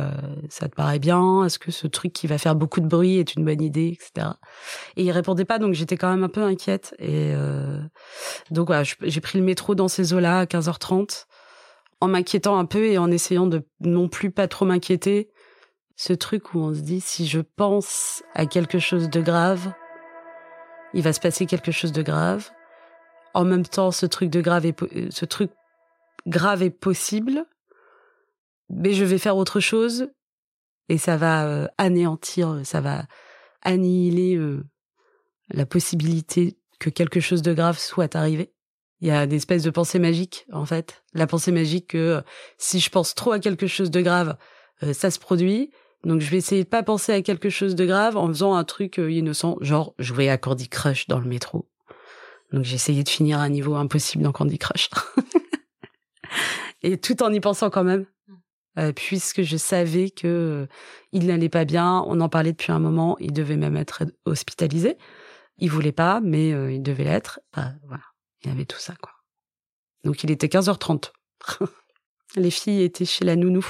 ça 0.49 0.67
te 0.67 0.75
paraît 0.75 0.99
bien? 0.99 1.45
Est-ce 1.45 1.59
que 1.59 1.71
ce 1.71 1.87
truc 1.87 2.13
qui 2.13 2.27
va 2.27 2.37
faire 2.37 2.55
beaucoup 2.55 2.81
de 2.81 2.87
bruit 2.87 3.17
est 3.17 3.35
une 3.35 3.45
bonne 3.45 3.61
idée, 3.61 3.97
etc. 3.99 4.27
Et 4.95 5.03
il 5.03 5.11
répondait 5.11 5.45
pas, 5.45 5.59
donc 5.59 5.73
j'étais 5.73 5.97
quand 5.97 6.09
même 6.09 6.23
un 6.23 6.29
peu 6.29 6.43
inquiète. 6.43 6.95
Et 6.99 7.33
donc 8.51 8.67
voilà, 8.67 8.83
j'ai 8.83 9.21
pris 9.21 9.37
le 9.39 9.43
métro 9.43 9.75
dans 9.75 9.87
ces 9.87 10.13
eaux-là 10.13 10.39
à 10.39 10.45
15h30 10.45 11.25
en 12.01 12.07
m'inquiétant 12.07 12.57
un 12.57 12.65
peu 12.65 12.85
et 12.87 12.97
en 12.97 13.09
essayant 13.09 13.47
de 13.47 13.63
non 13.79 14.09
plus 14.09 14.31
pas 14.31 14.47
trop 14.47 14.65
m'inquiéter. 14.65 15.29
Ce 15.95 16.11
truc 16.11 16.53
où 16.53 16.59
on 16.59 16.73
se 16.73 16.81
dit, 16.81 16.99
si 16.99 17.25
je 17.25 17.39
pense 17.39 18.21
à 18.33 18.45
quelque 18.45 18.79
chose 18.79 19.09
de 19.09 19.21
grave, 19.21 19.71
il 20.93 21.01
va 21.01 21.13
se 21.13 21.21
passer 21.21 21.45
quelque 21.45 21.71
chose 21.71 21.93
de 21.93 22.01
grave. 22.01 22.49
En 23.33 23.45
même 23.45 23.65
temps, 23.65 23.91
ce 23.91 24.05
truc 24.05 24.29
de 24.29 24.41
grave 24.41 24.65
est, 24.65 24.75
ce 25.09 25.25
truc 25.25 25.51
grave 26.27 26.63
est 26.63 26.69
possible, 26.69 27.45
mais 28.69 28.93
je 28.93 29.05
vais 29.05 29.17
faire 29.17 29.37
autre 29.37 29.59
chose 29.59 30.09
et 30.89 30.97
ça 30.97 31.17
va 31.17 31.45
euh, 31.45 31.67
anéantir, 31.77 32.61
ça 32.63 32.81
va 32.81 33.05
annihiler 33.61 34.35
euh, 34.35 34.63
la 35.49 35.65
possibilité 35.65 36.57
que 36.79 36.89
quelque 36.89 37.19
chose 37.19 37.41
de 37.41 37.53
grave 37.53 37.77
soit 37.77 38.15
arrivé. 38.15 38.51
Il 39.01 39.07
y 39.07 39.11
a 39.11 39.27
des 39.27 39.35
espèces 39.35 39.63
de 39.63 39.69
pensée 39.69 39.99
magique, 39.99 40.45
en 40.51 40.65
fait. 40.65 41.03
La 41.13 41.27
pensée 41.27 41.51
magique 41.51 41.87
que 41.87 41.97
euh, 41.97 42.21
si 42.57 42.79
je 42.79 42.89
pense 42.89 43.13
trop 43.13 43.33
à 43.33 43.39
quelque 43.39 43.67
chose 43.67 43.91
de 43.91 44.01
grave, 44.01 44.37
euh, 44.83 44.93
ça 44.93 45.11
se 45.11 45.19
produit. 45.19 45.71
Donc 46.03 46.21
je 46.21 46.29
vais 46.29 46.37
essayer 46.37 46.63
de 46.63 46.69
pas 46.69 46.83
penser 46.83 47.11
à 47.11 47.21
quelque 47.21 47.49
chose 47.49 47.75
de 47.75 47.85
grave 47.85 48.15
en 48.15 48.27
faisant 48.27 48.53
un 48.55 48.63
truc 48.63 48.99
euh, 48.99 49.11
innocent, 49.11 49.57
genre 49.61 49.93
jouer 49.99 50.29
à 50.29 50.37
Candy 50.37 50.69
Crush 50.69 51.07
dans 51.07 51.19
le 51.19 51.27
métro. 51.27 51.67
Donc 52.51 52.63
j'ai 52.63 52.75
essayé 52.75 53.03
de 53.03 53.09
finir 53.09 53.39
à 53.39 53.43
un 53.43 53.49
niveau 53.49 53.75
impossible 53.75 54.23
dans 54.23 54.31
Candy 54.31 54.57
Crush. 54.57 54.89
Et 56.83 56.97
tout 56.97 57.21
en 57.23 57.33
y 57.33 57.39
pensant 57.39 57.69
quand 57.69 57.83
même. 57.83 58.05
Puisque 58.95 59.41
je 59.41 59.57
savais 59.57 60.09
que 60.09 60.67
il 61.11 61.27
n'allait 61.27 61.49
pas 61.49 61.65
bien, 61.65 62.03
on 62.07 62.19
en 62.19 62.29
parlait 62.29 62.51
depuis 62.51 62.71
un 62.71 62.79
moment, 62.79 63.17
il 63.19 63.33
devait 63.33 63.57
même 63.57 63.77
être 63.77 64.03
hospitalisé. 64.25 64.97
Il 65.57 65.69
voulait 65.69 65.93
pas, 65.93 66.19
mais 66.21 66.49
il 66.49 66.83
devait 66.83 67.05
l'être. 67.05 67.39
voilà. 67.87 68.03
Il 68.43 68.51
avait 68.51 68.65
tout 68.65 68.79
ça, 68.79 68.93
quoi. 69.01 69.11
Donc 70.03 70.23
il 70.23 70.31
était 70.31 70.47
15h30. 70.47 71.11
Les 72.35 72.51
filles 72.51 72.83
étaient 72.83 73.05
chez 73.05 73.25
la 73.25 73.35
nounou. 73.35 73.65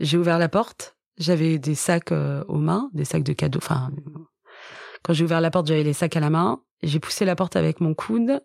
J'ai 0.00 0.16
ouvert 0.16 0.38
la 0.38 0.48
porte. 0.48 0.96
J'avais 1.18 1.58
des 1.58 1.74
sacs 1.74 2.12
euh, 2.12 2.44
aux 2.48 2.58
mains, 2.58 2.90
des 2.92 3.04
sacs 3.04 3.22
de 3.22 3.32
cadeaux. 3.32 3.58
Enfin, 3.58 3.90
quand 5.02 5.12
j'ai 5.12 5.24
ouvert 5.24 5.40
la 5.40 5.50
porte, 5.50 5.66
j'avais 5.66 5.82
les 5.82 5.92
sacs 5.92 6.16
à 6.16 6.20
la 6.20 6.30
main. 6.30 6.62
J'ai 6.82 7.00
poussé 7.00 7.24
la 7.24 7.36
porte 7.36 7.56
avec 7.56 7.80
mon 7.80 7.94
coude 7.94 8.42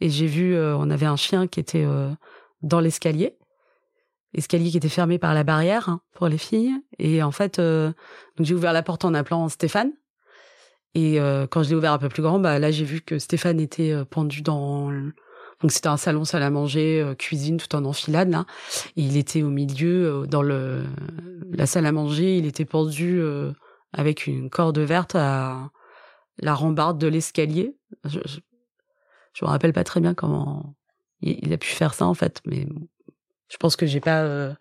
et 0.00 0.08
j'ai 0.08 0.26
vu, 0.26 0.54
euh, 0.54 0.76
on 0.76 0.90
avait 0.90 1.06
un 1.06 1.16
chien 1.16 1.46
qui 1.46 1.60
était 1.60 1.84
euh, 1.84 2.10
dans 2.62 2.80
l'escalier, 2.80 3.36
escalier 4.34 4.70
qui 4.70 4.76
était 4.76 4.88
fermé 4.88 5.18
par 5.18 5.34
la 5.34 5.44
barrière 5.44 5.88
hein, 5.88 6.00
pour 6.14 6.28
les 6.28 6.38
filles. 6.38 6.72
Et 6.98 7.22
en 7.22 7.32
fait, 7.32 7.60
donc 7.60 7.94
j'ai 8.46 8.54
ouvert 8.54 8.72
la 8.72 8.82
porte 8.82 9.04
en 9.04 9.14
appelant 9.14 9.48
Stéphane. 9.48 9.92
Et 10.94 11.18
quand 11.50 11.62
je 11.62 11.70
l'ai 11.70 11.74
ouvert 11.74 11.92
un 11.92 11.98
peu 11.98 12.08
plus 12.08 12.22
grand, 12.22 12.38
bah 12.38 12.58
là 12.58 12.70
j'ai 12.70 12.84
vu 12.84 13.00
que 13.00 13.18
Stéphane 13.18 13.60
était 13.60 13.94
pendu 14.10 14.42
dans 14.42 14.90
donc 15.62 15.70
c'était 15.70 15.88
un 15.88 15.96
salon 15.96 16.24
salle 16.24 16.42
à 16.42 16.50
manger, 16.50 17.00
euh, 17.00 17.14
cuisine 17.14 17.56
tout 17.56 17.74
en 17.74 17.84
enfilade 17.84 18.28
là. 18.28 18.44
Et 18.96 19.02
il 19.02 19.16
était 19.16 19.42
au 19.42 19.48
milieu 19.48 20.22
euh, 20.22 20.26
dans 20.26 20.42
le 20.42 20.84
la 21.52 21.66
salle 21.66 21.86
à 21.86 21.92
manger, 21.92 22.36
il 22.36 22.46
était 22.46 22.64
pendu 22.64 23.20
euh, 23.20 23.52
avec 23.92 24.26
une 24.26 24.50
corde 24.50 24.78
verte 24.78 25.14
à 25.14 25.70
la 26.38 26.54
rambarde 26.54 26.98
de 26.98 27.06
l'escalier. 27.06 27.76
Je, 28.04 28.18
je, 29.34 29.44
me 29.44 29.50
rappelle 29.50 29.72
pas 29.72 29.84
très 29.84 30.00
bien 30.00 30.14
comment 30.14 30.74
il, 31.20 31.52
a 31.52 31.58
pu 31.58 31.68
faire 31.68 31.94
ça 31.94 32.06
en 32.06 32.14
fait, 32.14 32.40
mais 32.44 32.66
je 33.52 33.58
pense 33.58 33.76
que 33.76 33.84
j'ai 33.84 34.00
pas 34.00 34.56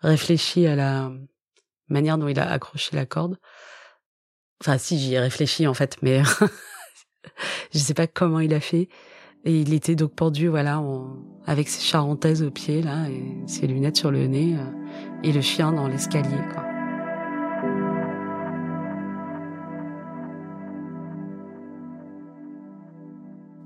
réfléchi 0.00 0.66
à 0.66 0.74
la 0.74 1.12
manière 1.88 2.16
dont 2.16 2.28
il 2.28 2.40
a 2.40 2.50
accroché 2.50 2.96
la 2.96 3.04
corde. 3.04 3.36
Enfin, 4.62 4.78
si 4.78 4.98
j'y 4.98 5.14
ai 5.14 5.20
réfléchi 5.20 5.66
en 5.66 5.74
fait, 5.74 5.98
mais 6.00 6.22
je 7.72 7.78
sais 7.78 7.94
pas 7.94 8.06
comment 8.06 8.40
il 8.40 8.54
a 8.54 8.60
fait. 8.60 8.88
Et 9.44 9.58
il 9.60 9.72
était 9.72 9.94
donc 9.94 10.14
pendu, 10.14 10.48
voilà, 10.48 10.82
avec 11.46 11.68
ses 11.68 11.80
charentaises 11.80 12.42
aux 12.42 12.50
pieds, 12.50 12.82
là, 12.82 13.08
et 13.08 13.22
ses 13.46 13.66
lunettes 13.66 13.96
sur 13.96 14.10
le 14.10 14.26
nez, 14.26 14.54
euh, 14.54 14.64
et 15.22 15.32
le 15.32 15.40
chien 15.40 15.72
dans 15.72 15.88
l'escalier, 15.88 16.36
quoi. 16.52 16.64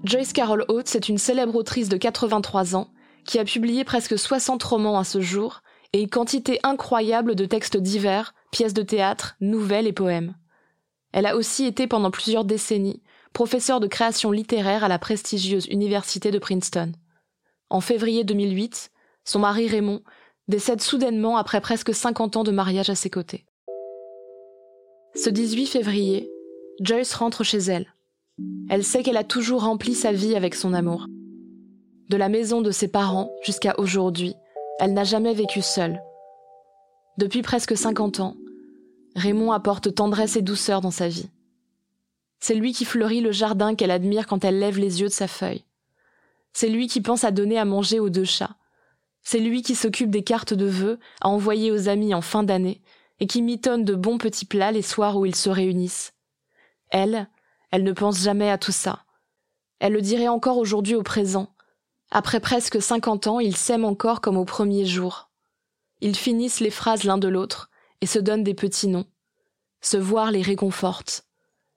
Joyce 0.05 0.33
Carol 0.33 0.64
Oates 0.69 0.95
est 0.95 1.09
une 1.09 1.19
célèbre 1.19 1.57
autrice 1.57 1.88
de 1.88 1.97
83 1.97 2.76
ans 2.76 2.88
qui 3.25 3.38
a 3.38 3.45
publié 3.45 3.85
presque 3.85 4.19
60 4.19 4.62
romans 4.62 4.99
à 4.99 5.04
ce 5.04 5.21
jour 5.21 5.62
et 5.93 6.00
une 6.00 6.11
quantité 6.11 6.61
incroyable 6.62 7.35
de 7.35 7.47
textes 7.47 7.76
divers, 7.76 8.35
pièces 8.50 8.75
de 8.75 8.83
théâtre, 8.83 9.37
nouvelles 9.40 9.87
et 9.87 9.93
poèmes. 9.93 10.35
Elle 11.12 11.26
a 11.26 11.37
aussi 11.37 11.64
été 11.64 11.87
pendant 11.87 12.11
plusieurs 12.11 12.45
décennies 12.45 13.02
professeur 13.35 13.81
de 13.81 13.88
création 13.88 14.31
littéraire 14.31 14.85
à 14.85 14.88
la 14.88 14.99
prestigieuse 14.99 15.66
université 15.66 16.31
de 16.31 16.38
Princeton. 16.38 16.93
En 17.69 17.81
février 17.81 18.25
2008, 18.25 18.90
son 19.25 19.40
mari 19.40 19.66
Raymond 19.66 20.02
décède 20.49 20.81
soudainement 20.81 21.37
après 21.37 21.61
presque 21.61 21.93
50 21.93 22.37
ans 22.37 22.45
de 22.45 22.52
mariage 22.52 22.90
à 22.90 22.95
ses 22.95 23.11
côtés. 23.11 23.45
Ce 25.16 25.31
18 25.31 25.66
février, 25.66 26.31
Joyce 26.81 27.14
rentre 27.14 27.45
chez 27.45 27.59
elle. 27.59 27.95
Elle 28.71 28.85
sait 28.85 29.02
qu'elle 29.02 29.16
a 29.16 29.25
toujours 29.25 29.62
rempli 29.62 29.95
sa 29.95 30.12
vie 30.12 30.37
avec 30.37 30.54
son 30.54 30.73
amour. 30.73 31.07
De 32.08 32.16
la 32.16 32.28
maison 32.28 32.61
de 32.61 32.70
ses 32.70 32.88
parents 32.88 33.30
jusqu'à 33.42 33.75
aujourd'hui, 33.78 34.34
elle 34.78 34.92
n'a 34.92 35.04
jamais 35.04 35.32
vécu 35.32 35.62
seule. 35.62 36.02
Depuis 37.16 37.42
presque 37.42 37.76
50 37.76 38.20
ans, 38.20 38.37
Raymond 39.16 39.52
apporte 39.52 39.94
tendresse 39.94 40.37
et 40.37 40.42
douceur 40.42 40.80
dans 40.80 40.90
sa 40.90 41.08
vie. 41.08 41.30
C'est 42.40 42.54
lui 42.54 42.73
qui 42.73 42.84
fleurit 42.84 43.20
le 43.20 43.32
jardin 43.32 43.75
qu'elle 43.75 43.90
admire 43.90 44.26
quand 44.26 44.44
elle 44.44 44.58
lève 44.58 44.78
les 44.78 45.00
yeux 45.00 45.06
de 45.06 45.12
sa 45.12 45.28
feuille. 45.28 45.64
C'est 46.52 46.68
lui 46.68 46.88
qui 46.88 47.00
pense 47.00 47.25
à 47.25 47.30
donner 47.30 47.58
à 47.58 47.64
manger 47.64 48.00
aux 48.00 48.11
deux 48.11 48.25
chats. 48.25 48.56
C'est 49.23 49.38
lui 49.38 49.62
qui 49.62 49.75
s'occupe 49.75 50.11
des 50.11 50.23
cartes 50.23 50.52
de 50.52 50.66
vœux 50.66 50.99
à 51.23 51.28
envoyer 51.28 51.73
aux 51.73 51.88
amis 51.88 52.12
en 52.12 52.20
fin 52.20 52.42
d'année 52.42 52.82
et 53.18 53.26
qui 53.26 53.40
mitonne 53.40 53.84
de 53.84 53.94
bons 53.94 54.18
petits 54.18 54.44
plats 54.44 54.73
les 54.73 54.82
soirs 54.82 55.16
où 55.16 55.25
ils 55.25 55.34
se 55.34 55.49
réunissent. 55.49 56.12
Elle, 56.90 57.30
elle 57.70 57.82
ne 57.82 57.92
pense 57.92 58.20
jamais 58.20 58.50
à 58.50 58.58
tout 58.58 58.73
ça. 58.73 59.04
Elle 59.78 59.94
le 59.94 60.02
dirait 60.02 60.28
encore 60.28 60.58
aujourd'hui 60.58 60.96
au 60.96 61.02
présent. 61.02 61.53
Après 62.16 62.38
presque 62.38 62.80
cinquante 62.80 63.26
ans, 63.26 63.40
ils 63.40 63.56
s'aiment 63.56 63.85
encore 63.85 64.21
comme 64.21 64.37
au 64.37 64.44
premier 64.44 64.87
jour. 64.87 65.30
Ils 66.00 66.14
finissent 66.14 66.61
les 66.61 66.71
phrases 66.71 67.02
l'un 67.02 67.18
de 67.18 67.26
l'autre 67.26 67.71
et 68.00 68.06
se 68.06 68.21
donnent 68.21 68.44
des 68.44 68.54
petits 68.54 68.87
noms. 68.87 69.06
Se 69.80 69.97
voir 69.97 70.30
les 70.30 70.40
réconforte. 70.40 71.26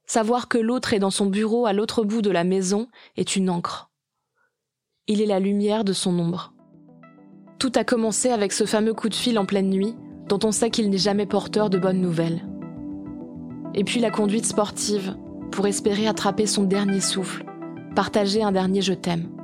Savoir 0.05 0.47
que 0.47 0.59
l'autre 0.59 0.93
est 0.93 0.99
dans 0.99 1.09
son 1.09 1.25
bureau 1.25 1.65
à 1.65 1.73
l'autre 1.73 2.03
bout 2.03 2.21
de 2.21 2.29
la 2.29 2.43
maison 2.43 2.87
est 3.15 3.35
une 3.35 3.49
encre. 3.49 3.89
Il 5.07 5.21
est 5.21 5.25
la 5.25 5.39
lumière 5.39 5.83
de 5.83 5.93
son 5.93 6.19
ombre. 6.19 6.53
Tout 7.57 7.71
a 7.73 7.83
commencé 7.83 8.29
avec 8.29 8.53
ce 8.53 8.67
fameux 8.67 8.93
coup 8.93 9.09
de 9.09 9.15
fil 9.15 9.39
en 9.39 9.45
pleine 9.47 9.71
nuit, 9.71 9.95
dont 10.27 10.39
on 10.43 10.51
sait 10.51 10.69
qu'il 10.69 10.91
n'est 10.91 10.99
jamais 10.99 11.25
porteur 11.25 11.71
de 11.71 11.79
bonnes 11.79 11.99
nouvelles. 11.99 12.47
Et 13.73 13.83
puis 13.83 13.99
la 13.99 14.11
conduite 14.11 14.45
sportive, 14.45 15.17
pour 15.51 15.65
espérer 15.65 16.05
attraper 16.05 16.45
son 16.45 16.63
dernier 16.65 17.01
souffle, 17.01 17.43
partager 17.95 18.43
un 18.43 18.51
dernier 18.51 18.83
je 18.83 18.93
t'aime. 18.93 19.36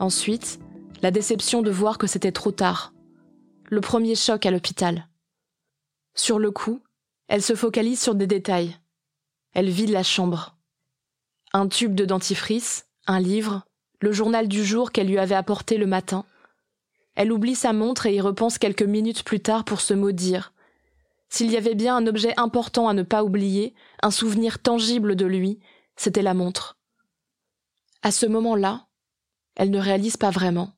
Ensuite, 0.00 0.60
la 1.02 1.10
déception 1.10 1.62
de 1.62 1.70
voir 1.70 1.98
que 1.98 2.06
c'était 2.06 2.32
trop 2.32 2.52
tard. 2.52 2.92
Le 3.68 3.80
premier 3.80 4.14
choc 4.14 4.46
à 4.46 4.50
l'hôpital. 4.50 5.08
Sur 6.14 6.38
le 6.38 6.50
coup, 6.50 6.80
elle 7.28 7.42
se 7.42 7.54
focalise 7.54 8.00
sur 8.00 8.14
des 8.14 8.26
détails, 8.26 8.76
elle 9.54 9.70
vide 9.70 9.90
la 9.90 10.02
chambre. 10.02 10.56
Un 11.52 11.68
tube 11.68 11.94
de 11.94 12.04
dentifrice, 12.04 12.86
un 13.06 13.20
livre, 13.20 13.62
le 14.00 14.12
journal 14.12 14.46
du 14.46 14.64
jour 14.64 14.92
qu'elle 14.92 15.08
lui 15.08 15.18
avait 15.18 15.34
apporté 15.34 15.78
le 15.78 15.86
matin. 15.86 16.24
Elle 17.14 17.32
oublie 17.32 17.54
sa 17.54 17.72
montre 17.72 18.06
et 18.06 18.14
y 18.14 18.20
repense 18.20 18.58
quelques 18.58 18.82
minutes 18.82 19.24
plus 19.24 19.40
tard 19.40 19.64
pour 19.64 19.80
se 19.80 19.94
maudire. 19.94 20.52
S'il 21.28 21.50
y 21.50 21.56
avait 21.56 21.74
bien 21.74 21.96
un 21.96 22.06
objet 22.06 22.34
important 22.36 22.88
à 22.88 22.94
ne 22.94 23.02
pas 23.02 23.24
oublier, 23.24 23.74
un 24.02 24.10
souvenir 24.10 24.60
tangible 24.60 25.16
de 25.16 25.26
lui, 25.26 25.58
c'était 25.96 26.22
la 26.22 26.34
montre. 26.34 26.78
À 28.02 28.10
ce 28.12 28.26
moment-là, 28.26 28.86
elle 29.58 29.70
ne 29.70 29.80
réalise 29.80 30.16
pas 30.16 30.30
vraiment. 30.30 30.72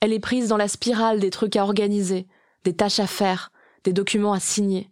Elle 0.00 0.14
est 0.14 0.20
prise 0.20 0.48
dans 0.48 0.56
la 0.56 0.68
spirale 0.68 1.20
des 1.20 1.30
trucs 1.30 1.54
à 1.54 1.62
organiser, 1.62 2.26
des 2.64 2.74
tâches 2.74 2.98
à 2.98 3.06
faire, 3.06 3.52
des 3.84 3.92
documents 3.92 4.32
à 4.32 4.40
signer. 4.40 4.90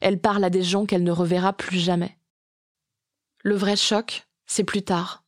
Elle 0.00 0.20
parle 0.20 0.44
à 0.44 0.50
des 0.50 0.62
gens 0.62 0.84
qu'elle 0.84 1.02
ne 1.02 1.10
reverra 1.10 1.54
plus 1.54 1.78
jamais. 1.78 2.18
Le 3.42 3.56
vrai 3.56 3.76
choc, 3.76 4.28
c'est 4.46 4.62
plus 4.64 4.82
tard. 4.82 5.24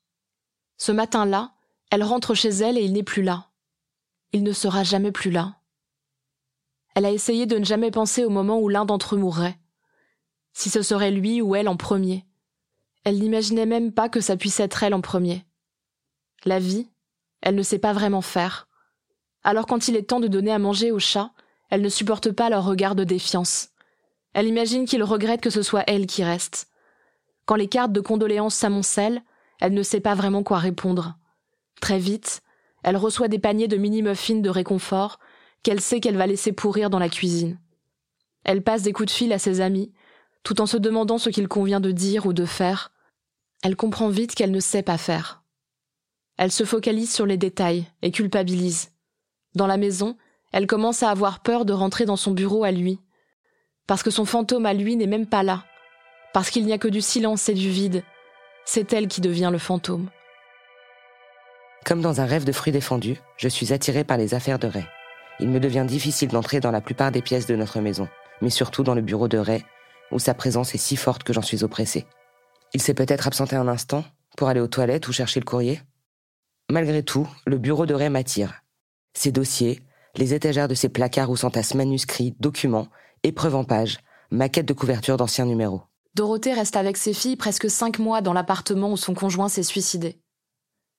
Ce 0.76 0.92
matin-là, 0.92 1.54
elle 1.90 2.02
rentre 2.02 2.34
chez 2.34 2.50
elle 2.50 2.76
et 2.76 2.82
il 2.82 2.92
n'est 2.92 3.02
plus 3.02 3.22
là. 3.22 3.48
Il 4.32 4.42
ne 4.42 4.52
sera 4.52 4.84
jamais 4.84 5.12
plus 5.12 5.30
là. 5.30 5.56
Elle 6.94 7.06
a 7.06 7.12
essayé 7.12 7.46
de 7.46 7.56
ne 7.56 7.64
jamais 7.64 7.90
penser 7.90 8.24
au 8.24 8.30
moment 8.30 8.60
où 8.60 8.68
l'un 8.68 8.84
d'entre 8.84 9.14
eux 9.14 9.18
mourrait. 9.18 9.58
Si 10.52 10.68
ce 10.68 10.82
serait 10.82 11.10
lui 11.10 11.40
ou 11.40 11.54
elle 11.54 11.68
en 11.68 11.76
premier. 11.76 12.26
Elle 13.04 13.20
n'imaginait 13.20 13.66
même 13.66 13.92
pas 13.92 14.10
que 14.10 14.20
ça 14.20 14.36
puisse 14.36 14.60
être 14.60 14.82
elle 14.82 14.94
en 14.94 15.00
premier. 15.00 15.46
La 16.44 16.58
vie, 16.58 16.88
elle 17.46 17.54
ne 17.54 17.62
sait 17.62 17.78
pas 17.78 17.92
vraiment 17.92 18.22
faire. 18.22 18.66
Alors 19.44 19.66
quand 19.66 19.86
il 19.86 19.94
est 19.94 20.02
temps 20.02 20.18
de 20.18 20.26
donner 20.26 20.50
à 20.50 20.58
manger 20.58 20.90
au 20.90 20.98
chat, 20.98 21.30
elle 21.70 21.80
ne 21.80 21.88
supporte 21.88 22.32
pas 22.32 22.50
leur 22.50 22.64
regard 22.64 22.96
de 22.96 23.04
défiance. 23.04 23.68
Elle 24.32 24.48
imagine 24.48 24.84
qu'il 24.84 25.04
regrette 25.04 25.42
que 25.42 25.50
ce 25.50 25.62
soit 25.62 25.84
elle 25.86 26.06
qui 26.06 26.24
reste. 26.24 26.66
Quand 27.44 27.54
les 27.54 27.68
cartes 27.68 27.92
de 27.92 28.00
condoléances 28.00 28.56
s'amoncellent, 28.56 29.22
elle 29.60 29.74
ne 29.74 29.84
sait 29.84 30.00
pas 30.00 30.16
vraiment 30.16 30.42
quoi 30.42 30.58
répondre. 30.58 31.18
Très 31.80 32.00
vite, 32.00 32.42
elle 32.82 32.96
reçoit 32.96 33.28
des 33.28 33.38
paniers 33.38 33.68
de 33.68 33.76
mini-muffins 33.76 34.40
de 34.40 34.50
réconfort 34.50 35.20
qu'elle 35.62 35.80
sait 35.80 36.00
qu'elle 36.00 36.16
va 36.16 36.26
laisser 36.26 36.50
pourrir 36.50 36.90
dans 36.90 36.98
la 36.98 37.08
cuisine. 37.08 37.60
Elle 38.42 38.64
passe 38.64 38.82
des 38.82 38.92
coups 38.92 39.12
de 39.12 39.16
fil 39.16 39.32
à 39.32 39.38
ses 39.38 39.60
amis, 39.60 39.92
tout 40.42 40.60
en 40.60 40.66
se 40.66 40.78
demandant 40.78 41.18
ce 41.18 41.30
qu'il 41.30 41.46
convient 41.46 41.78
de 41.78 41.92
dire 41.92 42.26
ou 42.26 42.32
de 42.32 42.44
faire. 42.44 42.90
Elle 43.62 43.76
comprend 43.76 44.08
vite 44.08 44.34
qu'elle 44.34 44.50
ne 44.50 44.58
sait 44.58 44.82
pas 44.82 44.98
faire. 44.98 45.44
Elle 46.36 46.52
se 46.52 46.64
focalise 46.64 47.12
sur 47.12 47.26
les 47.26 47.38
détails 47.38 47.86
et 48.02 48.10
culpabilise. 48.10 48.92
Dans 49.54 49.66
la 49.66 49.78
maison, 49.78 50.16
elle 50.52 50.66
commence 50.66 51.02
à 51.02 51.10
avoir 51.10 51.40
peur 51.40 51.64
de 51.64 51.72
rentrer 51.72 52.04
dans 52.04 52.16
son 52.16 52.32
bureau 52.32 52.64
à 52.64 52.72
lui. 52.72 53.00
Parce 53.86 54.02
que 54.02 54.10
son 54.10 54.24
fantôme 54.24 54.66
à 54.66 54.74
lui 54.74 54.96
n'est 54.96 55.06
même 55.06 55.26
pas 55.26 55.42
là, 55.42 55.64
parce 56.32 56.50
qu'il 56.50 56.66
n'y 56.66 56.72
a 56.72 56.78
que 56.78 56.88
du 56.88 57.00
silence 57.00 57.48
et 57.48 57.54
du 57.54 57.70
vide. 57.70 58.02
C'est 58.64 58.92
elle 58.92 59.08
qui 59.08 59.20
devient 59.20 59.50
le 59.50 59.58
fantôme. 59.58 60.10
Comme 61.84 62.02
dans 62.02 62.20
un 62.20 62.26
rêve 62.26 62.44
de 62.44 62.52
fruits 62.52 62.72
défendus, 62.72 63.20
je 63.36 63.48
suis 63.48 63.72
attiré 63.72 64.02
par 64.02 64.18
les 64.18 64.34
affaires 64.34 64.58
de 64.58 64.66
Ray. 64.66 64.84
Il 65.38 65.48
me 65.48 65.60
devient 65.60 65.84
difficile 65.86 66.28
d'entrer 66.28 66.60
dans 66.60 66.72
la 66.72 66.80
plupart 66.80 67.12
des 67.12 67.22
pièces 67.22 67.46
de 67.46 67.54
notre 67.54 67.80
maison, 67.80 68.08
mais 68.42 68.50
surtout 68.50 68.82
dans 68.82 68.94
le 68.94 69.02
bureau 69.02 69.28
de 69.28 69.38
Ray, 69.38 69.64
où 70.10 70.18
sa 70.18 70.34
présence 70.34 70.74
est 70.74 70.78
si 70.78 70.96
forte 70.96 71.22
que 71.22 71.32
j'en 71.32 71.42
suis 71.42 71.62
oppressé. 71.62 72.06
Il 72.74 72.82
s'est 72.82 72.94
peut-être 72.94 73.26
absenté 73.26 73.54
un 73.56 73.68
instant 73.68 74.04
pour 74.36 74.48
aller 74.48 74.60
aux 74.60 74.66
toilettes 74.66 75.06
ou 75.08 75.12
chercher 75.12 75.40
le 75.40 75.44
courrier. 75.44 75.80
Malgré 76.70 77.04
tout, 77.04 77.28
le 77.46 77.58
bureau 77.58 77.86
de 77.86 77.94
Ray 77.94 78.10
m'attire. 78.10 78.62
Ses 79.14 79.30
dossiers, 79.30 79.82
les 80.16 80.34
étagères 80.34 80.66
de 80.66 80.74
ses 80.74 80.88
placards 80.88 81.30
où 81.30 81.36
s'entassent 81.36 81.74
manuscrits, 81.74 82.34
documents, 82.40 82.88
épreuves 83.22 83.54
en 83.54 83.64
pages, 83.64 83.98
maquettes 84.32 84.66
de 84.66 84.72
couverture 84.72 85.16
d'anciens 85.16 85.46
numéros. 85.46 85.82
Dorothée 86.14 86.54
reste 86.54 86.76
avec 86.76 86.96
ses 86.96 87.12
filles 87.12 87.36
presque 87.36 87.70
cinq 87.70 88.00
mois 88.00 88.20
dans 88.20 88.32
l'appartement 88.32 88.90
où 88.90 88.96
son 88.96 89.14
conjoint 89.14 89.48
s'est 89.48 89.62
suicidé. 89.62 90.18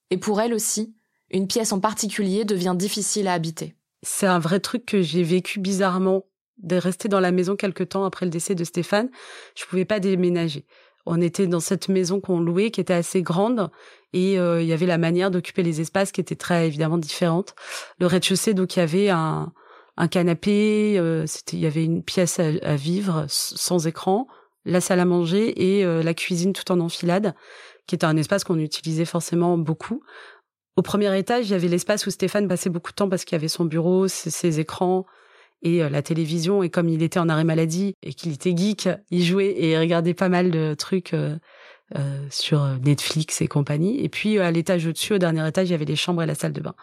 Et 0.10 0.18
pour 0.18 0.40
elle 0.40 0.54
aussi, 0.54 0.96
une 1.32 1.48
pièce 1.48 1.74
en 1.74 1.82
particulier 1.82 2.46
devient 2.46 2.76
difficile 2.78 3.28
à 3.28 3.34
habiter. 3.34 3.76
C'est 4.04 4.28
un 4.28 4.40
vrai 4.40 4.62
truc 4.62 4.86
que 4.86 5.02
j'ai 5.02 5.24
vécu 5.24 5.60
bizarrement, 5.60 6.24
de 6.60 6.78
rester 6.78 7.10
dans 7.10 7.20
la 7.20 7.32
maison 7.32 7.56
quelque 7.56 7.84
temps 7.84 8.06
après 8.06 8.26
le 8.26 8.32
décès 8.32 8.56
de 8.56 8.64
Stéphane. 8.64 9.10
Je 9.56 9.66
pouvais 9.66 9.86
pas 9.86 10.00
déménager. 10.00 10.66
On 11.08 11.22
était 11.22 11.48
dans 11.48 11.60
cette 11.60 11.90
maison 11.90 12.20
qu'on 12.20 12.40
louait 12.40 12.72
qui 12.72 12.82
était 12.82 12.94
assez 12.94 13.22
grande 13.22 13.70
et 14.14 14.38
euh, 14.38 14.62
il 14.62 14.68
y 14.68 14.74
avait 14.74 14.86
la 14.86 14.98
manière 14.98 15.32
d'occuper 15.32 15.64
les 15.64 15.82
espaces 15.82 16.12
qui 16.12 16.22
était 16.22 16.36
très 16.36 16.68
évidemment 16.68 16.98
différente. 16.98 17.56
Le 18.00 18.06
rez-de-chaussée 18.06 18.54
donc 18.54 18.76
il 18.76 18.80
y 18.80 18.82
avait 18.82 19.10
un, 19.10 19.52
un 19.96 20.08
canapé, 20.08 20.98
euh, 21.00 21.26
c'était 21.26 21.58
il 21.58 21.62
y 21.62 21.66
avait 21.66 21.84
une 21.84 22.04
pièce 22.04 22.40
à, 22.40 22.76
vivre 22.76 23.26
sans 23.28 23.88
écran, 23.88 24.28
la 24.66 24.82
salle 24.82 25.00
à 25.00 25.06
manger 25.06 25.78
et 25.78 25.86
euh, 25.86 26.04
la 26.04 26.14
cuisine 26.14 26.54
tout 26.54 26.72
en 26.72 26.80
enfilade 26.80 27.34
qui 27.88 27.96
était 27.96 28.06
un 28.06 28.18
espace 28.18 28.44
qu'on 28.44 28.60
utilisait 28.60 29.06
forcément 29.06 29.58
beaucoup. 29.58 30.02
Au 30.76 30.82
premier 30.82 31.18
étage, 31.18 31.48
il 31.48 31.52
y 31.52 31.56
avait 31.56 31.70
l'espace 31.70 32.06
où 32.06 32.12
Stéphane 32.12 32.48
passait 32.48 32.70
beaucoup 32.70 32.92
de 32.92 32.96
temps 32.96 33.10
parce 33.10 33.24
qu'il 33.24 33.36
y 33.36 33.40
avait 33.40 33.48
son 33.48 33.66
bureau, 33.66 34.08
ses 34.10 34.60
écrans, 34.60 35.06
et 35.62 35.84
euh, 35.84 35.90
la 35.90 36.02
télévision. 36.02 36.64
Et 36.64 36.70
comme 36.70 36.90
il 36.90 37.04
était 37.04 37.20
en 37.20 37.30
arrêt 37.30 37.44
maladie 37.44 37.96
et 38.04 38.14
qu'il 38.14 38.34
était 38.34 38.56
geek, 38.56 38.90
il 39.10 39.24
jouait 39.24 39.56
et 39.58 39.78
regardait 39.78 40.14
pas 40.14 40.30
mal 40.30 40.52
de 40.52 40.74
trucs 40.74 41.14
euh, 41.14 41.38
euh, 41.96 42.26
sur 42.30 42.64
Netflix 42.84 43.42
et 43.42 43.48
compagnie. 43.48 44.04
Et 44.04 44.10
puis 44.10 44.40
à 44.40 44.52
l'étage 44.52 44.86
au-dessus, 44.86 45.14
au 45.14 45.18
dernier 45.18 45.48
étage, 45.48 45.70
il 45.70 45.72
y 45.72 45.76
avait 45.76 45.86
les 45.86 45.96
chambres 45.96 46.24
et 46.24 46.26
la 46.26 46.36
salle 46.36 46.54
de 46.54 46.62
bain. 46.62 46.76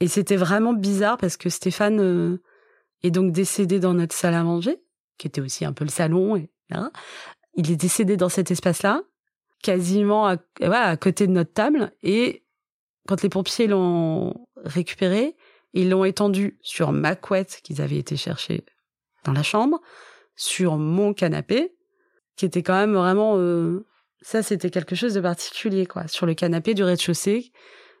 Et 0.00 0.08
c'était 0.08 0.36
vraiment 0.36 0.72
bizarre 0.72 1.16
parce 1.18 1.36
que 1.36 1.48
Stéphane 1.48 2.38
est 3.02 3.10
donc 3.10 3.32
décédé 3.32 3.78
dans 3.78 3.94
notre 3.94 4.14
salle 4.14 4.34
à 4.34 4.42
manger, 4.42 4.78
qui 5.18 5.28
était 5.28 5.40
aussi 5.40 5.64
un 5.64 5.72
peu 5.72 5.84
le 5.84 5.90
salon. 5.90 6.34
Et, 6.36 6.50
Il 7.54 7.70
est 7.70 7.76
décédé 7.76 8.16
dans 8.16 8.28
cet 8.28 8.50
espace-là, 8.50 9.02
quasiment 9.62 10.26
à 10.26 10.96
côté 10.96 11.28
de 11.28 11.32
notre 11.32 11.52
table. 11.52 11.92
Et 12.02 12.44
quand 13.06 13.22
les 13.22 13.28
pompiers 13.28 13.68
l'ont 13.68 14.48
récupéré, 14.64 15.36
ils 15.74 15.90
l'ont 15.90 16.04
étendu 16.04 16.58
sur 16.62 16.92
ma 16.92 17.16
couette 17.16 17.60
qu'ils 17.62 17.82
avaient 17.82 17.98
été 17.98 18.16
chercher 18.16 18.64
dans 19.24 19.32
la 19.32 19.42
chambre, 19.42 19.80
sur 20.36 20.76
mon 20.76 21.12
canapé, 21.12 21.74
qui 22.36 22.46
était 22.46 22.62
quand 22.62 22.74
même 22.74 22.94
vraiment... 22.94 23.36
Euh, 23.36 23.84
ça, 24.22 24.42
c'était 24.42 24.70
quelque 24.70 24.94
chose 24.94 25.14
de 25.14 25.20
particulier, 25.20 25.86
quoi. 25.86 26.08
Sur 26.08 26.26
le 26.26 26.34
canapé 26.34 26.74
du 26.74 26.82
rez-de-chaussée, 26.82 27.52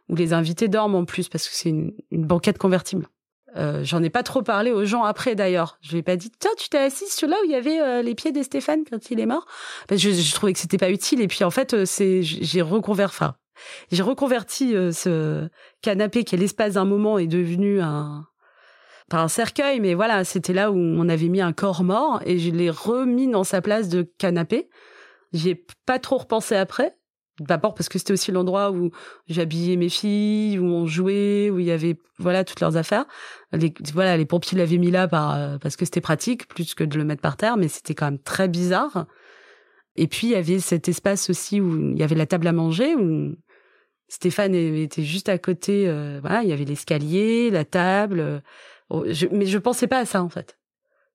où 0.08 0.14
les 0.14 0.32
invités 0.32 0.68
dorment 0.68 0.94
en 0.94 1.04
plus, 1.04 1.28
parce 1.28 1.48
que 1.48 1.54
c'est 1.54 1.68
une, 1.68 1.92
banquette 2.12 2.58
convertible. 2.58 3.08
Euh, 3.56 3.84
J'en 3.84 4.02
ai 4.02 4.10
pas 4.10 4.22
trop 4.22 4.42
parlé 4.42 4.72
aux 4.72 4.84
gens 4.84 5.04
après 5.04 5.34
d'ailleurs. 5.34 5.78
Je 5.80 5.92
lui 5.92 5.98
ai 5.98 6.02
pas 6.02 6.16
dit 6.16 6.28
tiens 6.40 6.50
tu 6.58 6.68
t'es 6.68 6.78
assise 6.78 7.12
sur 7.12 7.28
là 7.28 7.36
où 7.40 7.44
il 7.44 7.52
y 7.52 7.54
avait 7.54 7.80
euh, 7.80 8.02
les 8.02 8.16
pieds 8.16 8.32
de 8.32 8.42
Stéphane 8.42 8.82
quand 8.90 9.12
il 9.12 9.20
est 9.20 9.26
mort? 9.26 9.46
Parce 9.86 10.02
que 10.02 10.10
je, 10.10 10.34
trouvais 10.34 10.52
que 10.52 10.58
c'était 10.58 10.76
pas 10.76 10.90
utile 10.90 11.20
et 11.20 11.28
puis 11.28 11.44
en 11.44 11.52
fait 11.52 11.84
c'est 11.84 12.24
j'ai 12.24 12.62
reconverti 12.62 13.14
enfin 13.14 13.36
j'ai 13.90 14.02
reconverti 14.02 14.74
euh, 14.74 14.92
ce 14.92 15.48
canapé 15.82 16.24
qui, 16.24 16.34
à 16.34 16.38
l'espace 16.38 16.74
d'un 16.74 16.84
moment, 16.84 17.18
est 17.18 17.26
devenu 17.26 17.80
un 17.80 18.26
pas 19.10 19.20
un 19.20 19.28
cercueil, 19.28 19.80
mais 19.80 19.94
voilà, 19.94 20.24
c'était 20.24 20.54
là 20.54 20.70
où 20.70 20.76
on 20.76 21.08
avait 21.08 21.28
mis 21.28 21.42
un 21.42 21.52
corps 21.52 21.84
mort 21.84 22.22
et 22.24 22.38
je 22.38 22.50
l'ai 22.50 22.70
remis 22.70 23.28
dans 23.28 23.44
sa 23.44 23.60
place 23.60 23.88
de 23.88 24.02
canapé. 24.18 24.70
J'ai 25.32 25.66
pas 25.84 25.98
trop 25.98 26.18
repensé 26.18 26.56
après. 26.56 26.96
D'abord 27.40 27.74
parce 27.74 27.88
que 27.88 27.98
c'était 27.98 28.12
aussi 28.12 28.30
l'endroit 28.30 28.70
où 28.70 28.92
j'habillais 29.26 29.74
mes 29.74 29.88
filles, 29.88 30.58
où 30.60 30.66
on 30.66 30.86
jouait, 30.86 31.50
où 31.50 31.58
il 31.58 31.66
y 31.66 31.72
avait 31.72 31.98
voilà 32.18 32.44
toutes 32.44 32.60
leurs 32.60 32.76
affaires. 32.76 33.06
Les, 33.52 33.74
voilà, 33.92 34.16
les 34.16 34.24
pompiers 34.24 34.56
l'avaient 34.56 34.78
mis 34.78 34.92
là 34.92 35.08
euh, 35.12 35.58
parce 35.58 35.74
que 35.74 35.84
c'était 35.84 36.00
pratique 36.00 36.46
plus 36.46 36.74
que 36.74 36.84
de 36.84 36.96
le 36.96 37.04
mettre 37.04 37.22
par 37.22 37.36
terre, 37.36 37.56
mais 37.56 37.66
c'était 37.66 37.94
quand 37.94 38.06
même 38.06 38.20
très 38.20 38.46
bizarre. 38.46 39.06
Et 39.96 40.06
puis 40.06 40.28
il 40.28 40.30
y 40.30 40.36
avait 40.36 40.60
cet 40.60 40.88
espace 40.88 41.28
aussi 41.28 41.60
où 41.60 41.90
il 41.90 41.98
y 41.98 42.04
avait 42.04 42.14
la 42.14 42.26
table 42.26 42.46
à 42.46 42.52
manger 42.52 42.94
où 42.94 43.34
Stéphane 44.08 44.54
était 44.54 45.02
juste 45.02 45.28
à 45.28 45.38
côté. 45.38 45.88
Euh, 45.88 46.18
voilà, 46.20 46.42
il 46.42 46.48
y 46.48 46.52
avait 46.52 46.64
l'escalier, 46.64 47.50
la 47.50 47.64
table. 47.64 48.20
Euh, 48.20 48.40
oh, 48.90 49.04
mais 49.32 49.46
je 49.46 49.58
pensais 49.58 49.86
pas 49.86 49.98
à 49.98 50.04
ça 50.04 50.22
en 50.22 50.28
fait. 50.28 50.58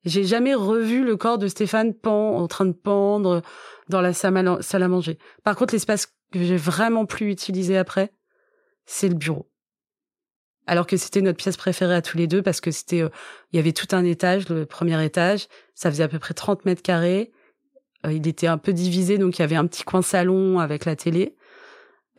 J'ai 0.05 0.23
jamais 0.23 0.55
revu 0.55 1.03
le 1.03 1.17
corps 1.17 1.37
de 1.37 1.47
Stéphane 1.47 1.93
pend, 1.93 2.37
en 2.37 2.47
train 2.47 2.65
de 2.65 2.71
pendre 2.71 3.41
dans 3.89 4.01
la 4.01 4.13
salle 4.13 4.37
à 4.37 4.87
manger. 4.87 5.17
Par 5.43 5.55
contre, 5.55 5.73
l'espace 5.73 6.13
que 6.31 6.41
j'ai 6.41 6.57
vraiment 6.57 7.05
plus 7.05 7.29
utilisé 7.29 7.77
après, 7.77 8.13
c'est 8.85 9.09
le 9.09 9.15
bureau. 9.15 9.49
Alors 10.67 10.87
que 10.87 10.97
c'était 10.97 11.21
notre 11.21 11.37
pièce 11.37 11.57
préférée 11.57 11.95
à 11.95 12.01
tous 12.01 12.17
les 12.17 12.27
deux 12.27 12.41
parce 12.41 12.61
que 12.61 12.71
c'était, 12.71 13.01
euh, 13.01 13.09
il 13.51 13.57
y 13.57 13.59
avait 13.59 13.73
tout 13.73 13.87
un 13.91 14.05
étage, 14.05 14.47
le 14.49 14.65
premier 14.65 15.03
étage, 15.03 15.47
ça 15.73 15.89
faisait 15.91 16.03
à 16.03 16.07
peu 16.07 16.19
près 16.19 16.33
30 16.33 16.65
mètres 16.65 16.83
carrés. 16.83 17.31
il 18.05 18.25
était 18.27 18.47
un 18.47 18.57
peu 18.57 18.71
divisé, 18.71 19.17
donc 19.17 19.37
il 19.37 19.41
y 19.41 19.43
avait 19.43 19.55
un 19.55 19.65
petit 19.65 19.83
coin 19.83 20.01
salon 20.01 20.59
avec 20.59 20.85
la 20.85 20.95
télé 20.95 21.35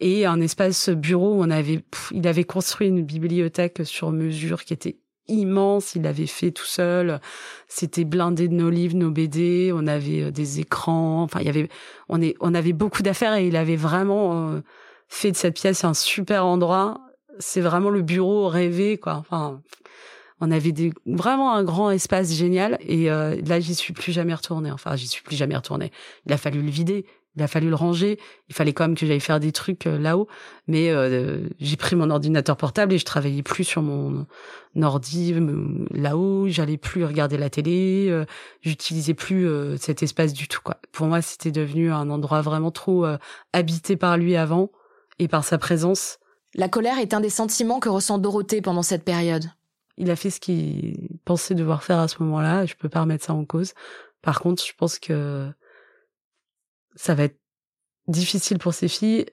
et 0.01 0.27
un 0.27 0.41
espace 0.41 0.89
bureau 0.89 1.35
où 1.35 1.43
on 1.43 1.51
avait, 1.51 1.85
il 2.13 2.27
avait 2.27 2.45
construit 2.45 2.89
une 2.89 3.03
bibliothèque 3.03 3.83
sur 3.85 4.11
mesure 4.11 4.65
qui 4.65 4.73
était 4.73 4.97
immense, 5.29 5.95
il 5.95 6.03
l'avait 6.03 6.27
fait 6.27 6.51
tout 6.51 6.67
seul. 6.67 7.21
C'était 7.69 8.05
blindé 8.05 8.49
de 8.49 8.55
nos 8.55 8.71
livres, 8.71 8.97
nos 8.97 9.11
BD, 9.11 9.71
on 9.75 9.87
avait 9.87 10.23
euh, 10.23 10.31
des 10.31 10.61
écrans, 10.61 11.23
enfin 11.23 11.41
il 11.41 11.47
y 11.47 11.49
avait 11.49 11.69
on 12.09 12.21
est 12.21 12.35
on 12.41 12.55
avait 12.55 12.73
beaucoup 12.73 13.03
d'affaires 13.03 13.35
et 13.35 13.47
il 13.47 13.57
avait 13.57 13.77
vraiment 13.77 14.51
euh, 14.51 14.61
fait 15.09 15.31
de 15.31 15.37
cette 15.37 15.55
pièce 15.55 15.85
un 15.85 15.95
super 15.95 16.45
endroit. 16.45 17.01
C'est 17.39 17.61
vraiment 17.61 17.91
le 17.91 18.03
bureau 18.03 18.49
rêvé 18.49 18.99
quoi. 18.99 19.15
Enfin 19.15 19.63
on 20.43 20.51
avait 20.51 20.73
des, 20.73 20.93
vraiment 21.05 21.53
un 21.53 21.63
grand 21.65 21.91
espace 21.91 22.33
génial 22.33 22.79
et 22.81 23.11
euh, 23.11 23.37
là 23.47 23.61
j'y 23.61 23.75
suis 23.75 23.93
plus 23.93 24.13
jamais 24.13 24.35
retournée. 24.35 24.73
Enfin 24.73 24.97
j'y 24.97 25.07
suis 25.07 25.23
plus 25.23 25.37
jamais 25.37 25.57
retournée. 25.57 25.93
Il 26.27 26.33
a 26.33 26.39
fallu 26.39 26.63
le 26.63 26.71
vider 26.71 27.07
il 27.41 27.43
a 27.43 27.49
fallu 27.49 27.71
le 27.71 27.75
ranger. 27.75 28.19
Il 28.51 28.55
fallait 28.55 28.75
quand 28.75 28.85
même 28.85 28.95
que 28.95 29.07
j'aille 29.07 29.21
faire 29.21 29.41
des 29.41 29.51
trucs 29.51 29.87
euh, 29.87 29.99
là-haut. 29.99 30.29
Mais 30.69 30.91
euh, 30.91 31.49
j'ai 31.59 31.77
pris 31.77 31.97
mon 31.97 32.11
ordinateur 32.11 32.55
portable 32.59 32.93
et 32.93 32.99
je 32.99 33.05
travaillais 33.07 33.43
plus 33.43 33.65
sur 33.65 33.81
mon 33.81 34.27
ordi 34.81 35.35
là-haut. 35.91 36.49
J'allais 36.49 36.77
plus 36.77 37.03
regarder 37.03 37.39
la 37.39 37.49
télé. 37.49 38.09
Euh, 38.11 38.27
j'utilisais 38.61 39.15
plus 39.15 39.49
cet 39.79 40.03
espace 40.03 40.35
du 40.35 40.49
tout. 40.49 40.61
Quoi. 40.63 40.77
Pour 40.93 41.07
moi, 41.07 41.23
c'était 41.23 41.51
devenu 41.51 41.91
un 41.91 42.11
endroit 42.11 42.43
vraiment 42.43 42.71
trop 42.71 43.07
habité 43.55 43.97
par 43.97 44.19
lui 44.19 44.37
avant 44.37 44.71
et 45.19 45.27
par 45.27 45.45
sa 45.45 45.57
présence. 45.57 46.19
La 46.55 46.69
colère 46.69 46.99
est 46.99 47.15
un 47.15 47.21
des 47.21 47.31
sentiments 47.31 47.81
que 47.81 47.89
ressent 47.89 48.19
Dorothée 48.19 48.61
pendant 48.61 48.83
cette 48.83 49.05
période. 49.05 49.47
Il 49.97 50.11
a 50.11 50.17
fait 50.17 50.31
ce 50.31 50.41
qu'il 50.41 51.09
pensait 51.25 51.55
devoir 51.55 51.83
faire 51.83 52.01
à 52.01 52.09
ce 52.09 52.23
moment-là. 52.23 52.67
Je 52.67 52.75
peux 52.75 52.89
pas 52.89 53.01
remettre 53.01 53.25
ça 53.25 53.33
en 53.33 53.45
cause. 53.47 53.73
Par 54.21 54.41
contre, 54.41 54.63
je 54.65 54.73
pense 54.77 54.99
que 54.99 55.51
ça 57.01 57.15
va 57.15 57.25
être 57.25 57.41
difficile 58.09 58.59
pour 58.59 58.75
ces 58.75 58.87
filles 58.87 59.25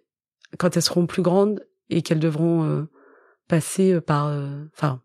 quand 0.58 0.78
elles 0.78 0.82
seront 0.82 1.06
plus 1.06 1.22
grandes 1.22 1.68
et 1.90 2.02
qu'elles 2.02 2.22
devront 2.22 2.64
euh, 2.64 2.90
passer 3.50 3.92
euh, 3.92 4.00
par 4.00 4.28
euh, 4.28 4.64
enfin 4.74 5.04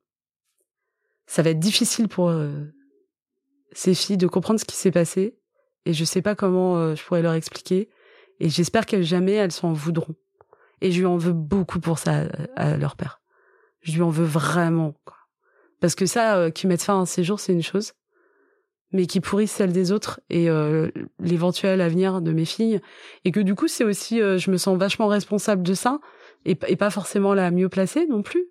ça 1.27 1.43
va 1.43 1.51
être 1.51 1.59
difficile 1.59 2.07
pour 2.07 2.33
ces 3.73 3.95
filles 3.95 4.17
de 4.17 4.29
comprendre 4.29 4.61
ce 4.61 4.65
qui 4.65 4.77
s'est 4.77 4.93
passé 4.93 5.37
et 5.87 5.93
je 5.93 6.05
sais 6.05 6.23
pas 6.23 6.37
comment 6.37 6.95
je 6.95 7.03
pourrais 7.05 7.23
leur 7.23 7.33
expliquer 7.33 7.89
et 8.39 8.49
j'espère 8.49 8.87
qu'elles 8.87 9.03
jamais 9.03 9.33
elles 9.33 9.53
s'en 9.53 9.73
voudront. 9.73 10.15
Et 10.83 10.93
je 10.93 10.99
lui 10.99 11.07
en 11.07 11.17
veux 11.17 11.33
beaucoup 11.33 11.81
pour 11.81 11.99
ça 11.99 12.29
à, 12.57 12.77
leur 12.77 12.97
père. 12.97 13.23
Je 13.81 13.93
lui 13.93 14.03
en 14.03 14.11
veux 14.11 14.27
vraiment 14.27 14.95
quoi. 15.07 15.17
parce 15.81 15.95
que 15.95 16.05
ça 16.05 16.51
qui 16.51 16.67
mette 16.67 16.83
fin 16.83 16.99
à 16.99 17.01
un 17.01 17.07
séjour 17.07 17.41
c'est 17.41 17.55
une 17.55 17.63
chose 17.63 17.95
mais 18.93 19.07
qui 19.07 19.21
pourrissent 19.21 19.53
celle 19.53 19.73
des 19.73 19.91
autres 19.91 20.21
et 20.29 20.51
euh, 20.51 20.91
l'éventuel 21.19 21.81
avenir 21.81 22.21
de 22.21 22.33
mes 22.33 22.45
filles. 22.45 22.81
Et 23.25 23.33
que 23.33 23.41
du 23.41 23.55
coup, 23.55 23.69
c'est 23.69 23.85
aussi, 23.85 24.21
euh, 24.21 24.39
je 24.39 24.51
me 24.51 24.57
sens 24.57 24.79
vachement 24.79 25.07
responsable 25.07 25.63
de 25.63 25.75
ça 25.75 25.99
et, 26.45 26.55
pas 26.55 26.91
forcément 26.91 27.35
la 27.35 27.51
mieux 27.51 27.69
placée 27.69 28.07
non 28.07 28.23
plus. 28.23 28.47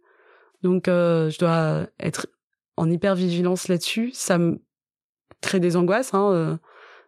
Donc, 0.63 0.87
euh, 0.87 1.29
je 1.29 1.39
dois 1.39 1.87
être 1.99 2.27
en 2.77 2.89
hyper 2.89 3.15
vigilance 3.15 3.67
là-dessus. 3.67 4.11
Ça 4.13 4.37
me 4.37 4.61
crée 5.41 5.59
des 5.59 5.75
angoisses. 5.75 6.13
Hein, 6.13 6.31
euh. 6.33 6.57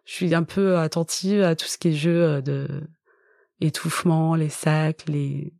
je 0.04 0.14
suis 0.14 0.34
un 0.34 0.44
peu 0.44 0.76
attentive 0.76 1.42
à 1.42 1.56
tout 1.56 1.66
ce 1.66 1.78
qui 1.78 1.88
est 1.88 1.92
jeu 1.92 2.42
de 2.42 2.68
étouffement, 3.60 4.34
les 4.34 4.48
sacs, 4.48 5.06
les 5.08 5.52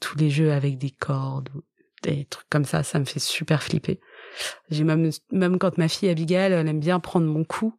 tous 0.00 0.16
les 0.16 0.30
jeux 0.30 0.52
avec 0.52 0.78
des 0.78 0.90
cordes, 0.90 1.48
des 2.02 2.24
trucs 2.24 2.48
comme 2.48 2.64
ça. 2.64 2.82
Ça 2.82 2.98
me 2.98 3.04
fait 3.04 3.18
super 3.18 3.62
flipper. 3.62 4.00
J'ai 4.70 4.84
même, 4.84 5.10
même 5.32 5.58
quand 5.58 5.78
ma 5.78 5.88
fille 5.88 6.08
Abigail, 6.08 6.52
elle 6.52 6.68
aime 6.68 6.80
bien 6.80 7.00
prendre 7.00 7.26
mon 7.26 7.44
cou. 7.44 7.74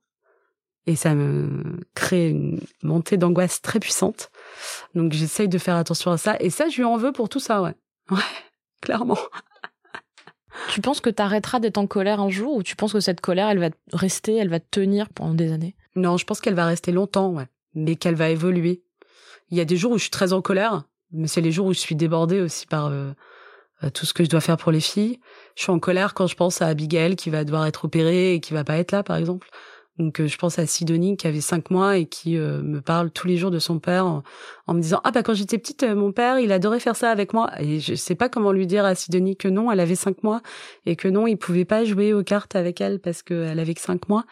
Et 0.86 0.96
ça 0.96 1.14
me 1.14 1.80
crée 1.94 2.30
une 2.30 2.60
montée 2.82 3.18
d'angoisse 3.18 3.62
très 3.62 3.80
puissante. 3.80 4.32
Donc 4.96 5.14
j'essaye 5.14 5.48
de 5.48 5.58
faire 5.58 5.76
attention 5.76 6.12
à 6.12 6.18
ça. 6.18 6.36
Et 6.40 6.50
ça, 6.50 6.68
je 6.70 6.78
lui 6.78 6.84
en 6.84 6.98
veux 6.98 7.12
pour 7.12 7.30
tout 7.30 7.40
ça, 7.40 7.62
ouais. 7.62 7.76
Ouais, 8.12 8.18
clairement. 8.82 9.18
Tu 10.72 10.82
penses 10.82 11.00
que 11.00 11.10
tu 11.10 11.22
arrêteras 11.22 11.60
d'être 11.60 11.78
en 11.78 11.88
colère 11.88 12.20
un 12.20 12.30
jour 12.30 12.56
ou 12.56 12.64
tu 12.64 12.76
penses 12.76 12.94
que 12.94 13.00
cette 13.00 13.22
colère, 13.22 13.50
elle 13.50 13.60
va 13.60 13.70
rester, 13.94 14.36
elle 14.36 14.50
va 14.50 14.60
tenir 14.60 15.10
pendant 15.10 15.34
des 15.34 15.52
années? 15.52 15.76
Non, 15.96 16.18
je 16.18 16.26
pense 16.26 16.42
qu'elle 16.42 16.56
va 16.56 16.66
rester 16.66 16.92
longtemps, 16.92 17.32
ouais. 17.32 17.48
Mais 17.76 17.96
qu'elle 17.96 18.16
va 18.16 18.30
évoluer. 18.30 18.84
Il 19.52 19.58
y 19.58 19.62
a 19.62 19.66
des 19.66 19.78
jours 19.78 19.92
où 19.92 19.98
je 19.98 20.04
suis 20.04 20.12
très 20.12 20.34
en 20.34 20.42
colère, 20.42 20.84
mais 21.12 21.28
c'est 21.28 21.42
les 21.42 21.52
jours 21.52 21.68
où 21.68 21.74
je 21.74 21.80
suis 21.80 21.96
débordée 21.96 22.42
aussi 22.42 22.66
par 22.68 22.88
euh, 22.88 23.12
tout 23.94 24.06
ce 24.06 24.14
que 24.14 24.24
je 24.24 24.30
dois 24.30 24.42
faire 24.42 24.58
pour 24.58 24.72
les 24.72 24.82
filles. 24.82 25.20
Je 25.56 25.64
suis 25.64 25.72
en 25.72 25.80
colère 25.80 26.14
quand 26.14 26.28
je 26.28 26.36
pense 26.36 26.62
à 26.62 26.68
Abigail 26.68 27.16
qui 27.16 27.30
va 27.30 27.44
devoir 27.44 27.66
être 27.66 27.86
opérée 27.86 28.34
et 28.34 28.40
qui 28.40 28.54
va 28.54 28.64
pas 28.64 28.78
être 28.78 28.92
là, 28.92 29.04
par 29.04 29.18
exemple. 29.18 29.48
Donc 30.00 30.22
euh, 30.22 30.28
je 30.28 30.38
pense 30.38 30.58
à 30.58 30.66
Sidonie 30.66 31.18
qui 31.18 31.28
avait 31.28 31.42
cinq 31.42 31.70
mois 31.70 31.98
et 31.98 32.06
qui 32.06 32.38
euh, 32.38 32.62
me 32.64 32.80
parle 32.82 33.12
tous 33.12 33.28
les 33.28 33.36
jours 33.36 33.52
de 33.52 33.60
son 33.60 33.80
père 33.80 34.06
en, 34.06 34.74
me 34.74 34.80
disant 34.80 35.02
ah 35.04 35.12
bah 35.12 35.24
quand 35.24 35.34
j'étais 35.34 35.58
petite 35.58 35.84
mon 35.84 36.14
père 36.14 36.40
il 36.40 36.54
adorait 36.54 36.80
faire 36.80 36.96
ça 36.96 37.12
avec 37.12 37.34
moi 37.34 37.52
et 37.60 37.82
je 37.82 37.96
sais 37.96 38.16
pas 38.16 38.30
comment 38.30 38.54
lui 38.54 38.66
dire 38.66 38.86
à 38.86 38.96
Sidonie 38.96 39.36
que 39.36 39.50
non 39.50 39.72
elle 39.72 39.82
avait 39.82 39.96
cinq 39.96 40.24
mois 40.24 40.42
et 40.86 40.96
que 40.96 41.10
non 41.10 41.28
il 41.28 41.36
pouvait 41.36 41.66
pas 41.66 41.84
jouer 41.84 42.14
aux 42.14 42.24
cartes 42.24 42.56
avec 42.56 42.80
elle 42.80 43.00
parce 43.00 43.24
qu'elle 43.24 43.60
avait 43.60 43.74
que 43.74 43.82
cinq 43.82 44.08
mois 44.08 44.24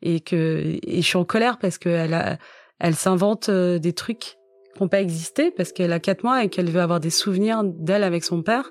et 0.00 0.20
que 0.20 0.78
et 0.86 1.02
je 1.02 1.06
suis 1.06 1.18
en 1.18 1.24
colère 1.24 1.58
parce 1.58 1.78
qu'elle 1.78 2.14
a 2.14 2.38
elle 2.78 2.94
s'invente 2.94 3.48
euh, 3.48 3.78
des 3.78 3.92
trucs 3.92 4.36
qui 4.74 4.82
n'ont 4.82 4.88
pas 4.88 5.00
existé 5.00 5.50
parce 5.50 5.72
qu'elle 5.72 5.92
a 5.92 5.98
quatre 5.98 6.22
mois 6.22 6.44
et 6.44 6.48
qu'elle 6.48 6.70
veut 6.70 6.80
avoir 6.80 7.00
des 7.00 7.10
souvenirs 7.10 7.62
d'elle 7.64 8.04
avec 8.04 8.22
son 8.22 8.42
père. 8.42 8.70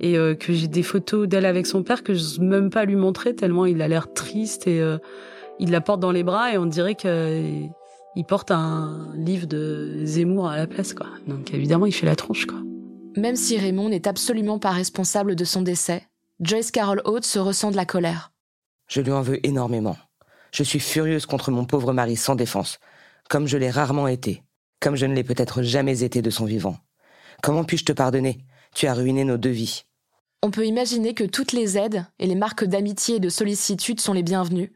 Et 0.00 0.16
euh, 0.18 0.34
que 0.34 0.52
j'ai 0.52 0.68
des 0.68 0.82
photos 0.82 1.26
d'elle 1.26 1.46
avec 1.46 1.66
son 1.66 1.82
père 1.82 2.02
que 2.02 2.12
je 2.14 2.20
n'ose 2.20 2.40
même 2.40 2.70
pas 2.70 2.84
lui 2.84 2.96
montrer 2.96 3.34
tellement 3.34 3.64
il 3.66 3.80
a 3.80 3.88
l'air 3.88 4.12
triste 4.12 4.66
et 4.66 4.80
euh, 4.80 4.98
il 5.58 5.70
la 5.70 5.80
porte 5.80 6.00
dans 6.00 6.12
les 6.12 6.22
bras 6.22 6.52
et 6.52 6.58
on 6.58 6.66
dirait 6.66 6.94
qu'il 6.94 7.70
porte 8.28 8.50
un 8.50 9.10
livre 9.14 9.46
de 9.46 10.00
Zemmour 10.04 10.48
à 10.48 10.56
la 10.56 10.66
place 10.66 10.92
quoi. 10.92 11.06
Donc 11.26 11.54
évidemment 11.54 11.86
il 11.86 11.92
fait 11.92 12.06
la 12.06 12.16
tronche 12.16 12.46
quoi. 12.46 12.58
Même 13.16 13.36
si 13.36 13.56
Raymond 13.56 13.88
n'est 13.88 14.06
absolument 14.06 14.58
pas 14.58 14.70
responsable 14.70 15.34
de 15.34 15.44
son 15.44 15.62
décès, 15.62 16.02
Joyce 16.40 16.70
Carol 16.70 17.00
Oates 17.06 17.24
se 17.24 17.38
ressent 17.38 17.70
de 17.70 17.76
la 17.76 17.86
colère. 17.86 18.32
Je 18.88 19.00
lui 19.00 19.12
en 19.12 19.22
veux 19.22 19.44
énormément. 19.46 19.96
Je 20.52 20.62
suis 20.62 20.80
furieuse 20.80 21.24
contre 21.24 21.50
mon 21.50 21.64
pauvre 21.64 21.94
mari 21.94 22.16
sans 22.16 22.34
défense, 22.34 22.78
comme 23.30 23.46
je 23.46 23.56
l'ai 23.56 23.70
rarement 23.70 24.06
été, 24.06 24.42
comme 24.80 24.96
je 24.96 25.06
ne 25.06 25.14
l'ai 25.14 25.24
peut-être 25.24 25.62
jamais 25.62 26.02
été 26.02 26.20
de 26.20 26.30
son 26.30 26.44
vivant. 26.44 26.76
Comment 27.42 27.64
puis-je 27.64 27.86
te 27.86 27.92
pardonner? 27.92 28.38
Tu 28.76 28.86
as 28.86 28.92
ruiné 28.92 29.24
nos 29.24 29.38
deux 29.38 29.48
vies. 29.48 29.84
On 30.42 30.50
peut 30.50 30.66
imaginer 30.66 31.14
que 31.14 31.24
toutes 31.24 31.52
les 31.52 31.78
aides 31.78 32.04
et 32.18 32.26
les 32.26 32.34
marques 32.34 32.64
d'amitié 32.64 33.16
et 33.16 33.20
de 33.20 33.30
sollicitude 33.30 34.02
sont 34.02 34.12
les 34.12 34.22
bienvenues, 34.22 34.70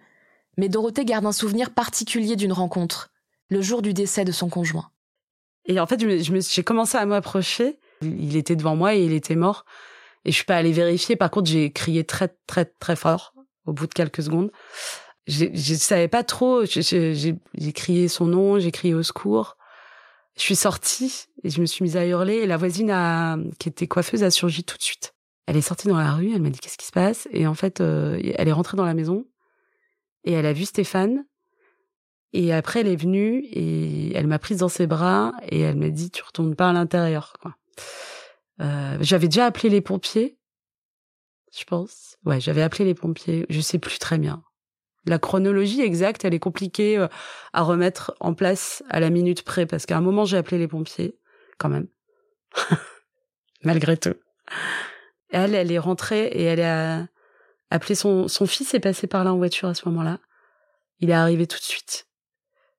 mais 0.56 0.70
Dorothée 0.70 1.04
garde 1.04 1.26
un 1.26 1.32
souvenir 1.32 1.68
particulier 1.68 2.34
d'une 2.34 2.54
rencontre, 2.54 3.10
le 3.50 3.60
jour 3.60 3.82
du 3.82 3.92
décès 3.92 4.24
de 4.24 4.32
son 4.32 4.48
conjoint. 4.48 4.90
Et 5.66 5.78
en 5.78 5.86
fait, 5.86 6.00
j'ai 6.00 6.64
commencé 6.64 6.96
à 6.96 7.04
m'approcher. 7.04 7.78
Il 8.00 8.36
était 8.36 8.56
devant 8.56 8.74
moi 8.74 8.94
et 8.94 9.04
il 9.04 9.12
était 9.12 9.36
mort. 9.36 9.66
Et 10.24 10.30
je 10.30 10.36
suis 10.36 10.46
pas 10.46 10.56
allée 10.56 10.72
vérifier. 10.72 11.14
Par 11.14 11.30
contre, 11.30 11.50
j'ai 11.50 11.70
crié 11.70 12.02
très, 12.04 12.34
très, 12.46 12.64
très 12.64 12.96
fort 12.96 13.34
au 13.66 13.74
bout 13.74 13.86
de 13.86 13.92
quelques 13.92 14.22
secondes. 14.22 14.50
Je 15.26 15.44
ne 15.44 15.78
savais 15.78 16.08
pas 16.08 16.24
trop. 16.24 16.64
J'ai 16.64 17.72
crié 17.74 18.08
son 18.08 18.24
nom, 18.24 18.58
j'ai 18.58 18.70
crié 18.70 18.94
au 18.94 19.02
secours. 19.02 19.58
Je 20.36 20.42
suis 20.42 20.56
sortie 20.56 21.26
et 21.42 21.50
je 21.50 21.60
me 21.60 21.66
suis 21.66 21.82
mise 21.82 21.96
à 21.96 22.06
hurler. 22.06 22.36
Et 22.36 22.46
la 22.46 22.56
voisine 22.56 22.90
a, 22.90 23.36
qui 23.58 23.68
était 23.68 23.86
coiffeuse 23.86 24.22
a 24.22 24.30
surgi 24.30 24.64
tout 24.64 24.76
de 24.76 24.82
suite. 24.82 25.14
Elle 25.46 25.56
est 25.56 25.62
sortie 25.62 25.88
dans 25.88 25.98
la 25.98 26.12
rue, 26.12 26.32
elle 26.32 26.42
m'a 26.42 26.50
dit 26.50 26.60
qu'est-ce 26.60 26.78
qui 26.78 26.86
se 26.86 26.92
passe? 26.92 27.26
Et 27.32 27.46
en 27.46 27.54
fait, 27.54 27.80
euh, 27.80 28.20
elle 28.36 28.46
est 28.46 28.52
rentrée 28.52 28.76
dans 28.76 28.84
la 28.84 28.94
maison 28.94 29.26
et 30.24 30.32
elle 30.32 30.46
a 30.46 30.52
vu 30.52 30.64
Stéphane. 30.64 31.24
Et 32.32 32.52
après, 32.52 32.80
elle 32.80 32.88
est 32.88 32.96
venue 32.96 33.44
et 33.50 34.14
elle 34.14 34.28
m'a 34.28 34.38
prise 34.38 34.58
dans 34.58 34.68
ses 34.68 34.86
bras 34.86 35.32
et 35.48 35.60
elle 35.60 35.76
m'a 35.76 35.90
dit 35.90 36.10
tu 36.10 36.22
retournes 36.22 36.54
pas 36.54 36.70
à 36.70 36.72
l'intérieur. 36.72 37.36
Euh, 38.60 38.98
j'avais 39.00 39.26
déjà 39.26 39.46
appelé 39.46 39.68
les 39.68 39.80
pompiers, 39.80 40.38
je 41.52 41.64
pense. 41.64 42.16
Ouais, 42.24 42.40
j'avais 42.40 42.62
appelé 42.62 42.84
les 42.84 42.94
pompiers. 42.94 43.46
Je 43.48 43.60
sais 43.60 43.78
plus 43.78 43.98
très 43.98 44.18
bien. 44.18 44.44
La 45.06 45.18
chronologie 45.18 45.80
exacte, 45.80 46.24
elle 46.24 46.34
est 46.34 46.40
compliquée 46.40 46.98
euh, 46.98 47.08
à 47.52 47.62
remettre 47.62 48.14
en 48.20 48.34
place 48.34 48.82
à 48.90 49.00
la 49.00 49.10
minute 49.10 49.42
près 49.42 49.66
parce 49.66 49.86
qu'à 49.86 49.96
un 49.96 50.02
moment 50.02 50.24
j'ai 50.24 50.36
appelé 50.36 50.58
les 50.58 50.68
pompiers, 50.68 51.18
quand 51.58 51.68
même, 51.68 51.88
malgré 53.64 53.96
tout. 53.96 54.14
Elle, 55.30 55.54
elle 55.54 55.72
est 55.72 55.78
rentrée 55.78 56.26
et 56.26 56.42
elle 56.42 56.60
a 56.60 57.06
appelé 57.70 57.94
son, 57.94 58.28
son 58.28 58.46
fils 58.46 58.74
est 58.74 58.80
passé 58.80 59.06
par 59.06 59.24
là 59.24 59.32
en 59.32 59.38
voiture 59.38 59.68
à 59.68 59.74
ce 59.74 59.88
moment-là. 59.88 60.18
Il 60.98 61.10
est 61.10 61.14
arrivé 61.14 61.46
tout 61.46 61.58
de 61.58 61.64
suite 61.64 62.06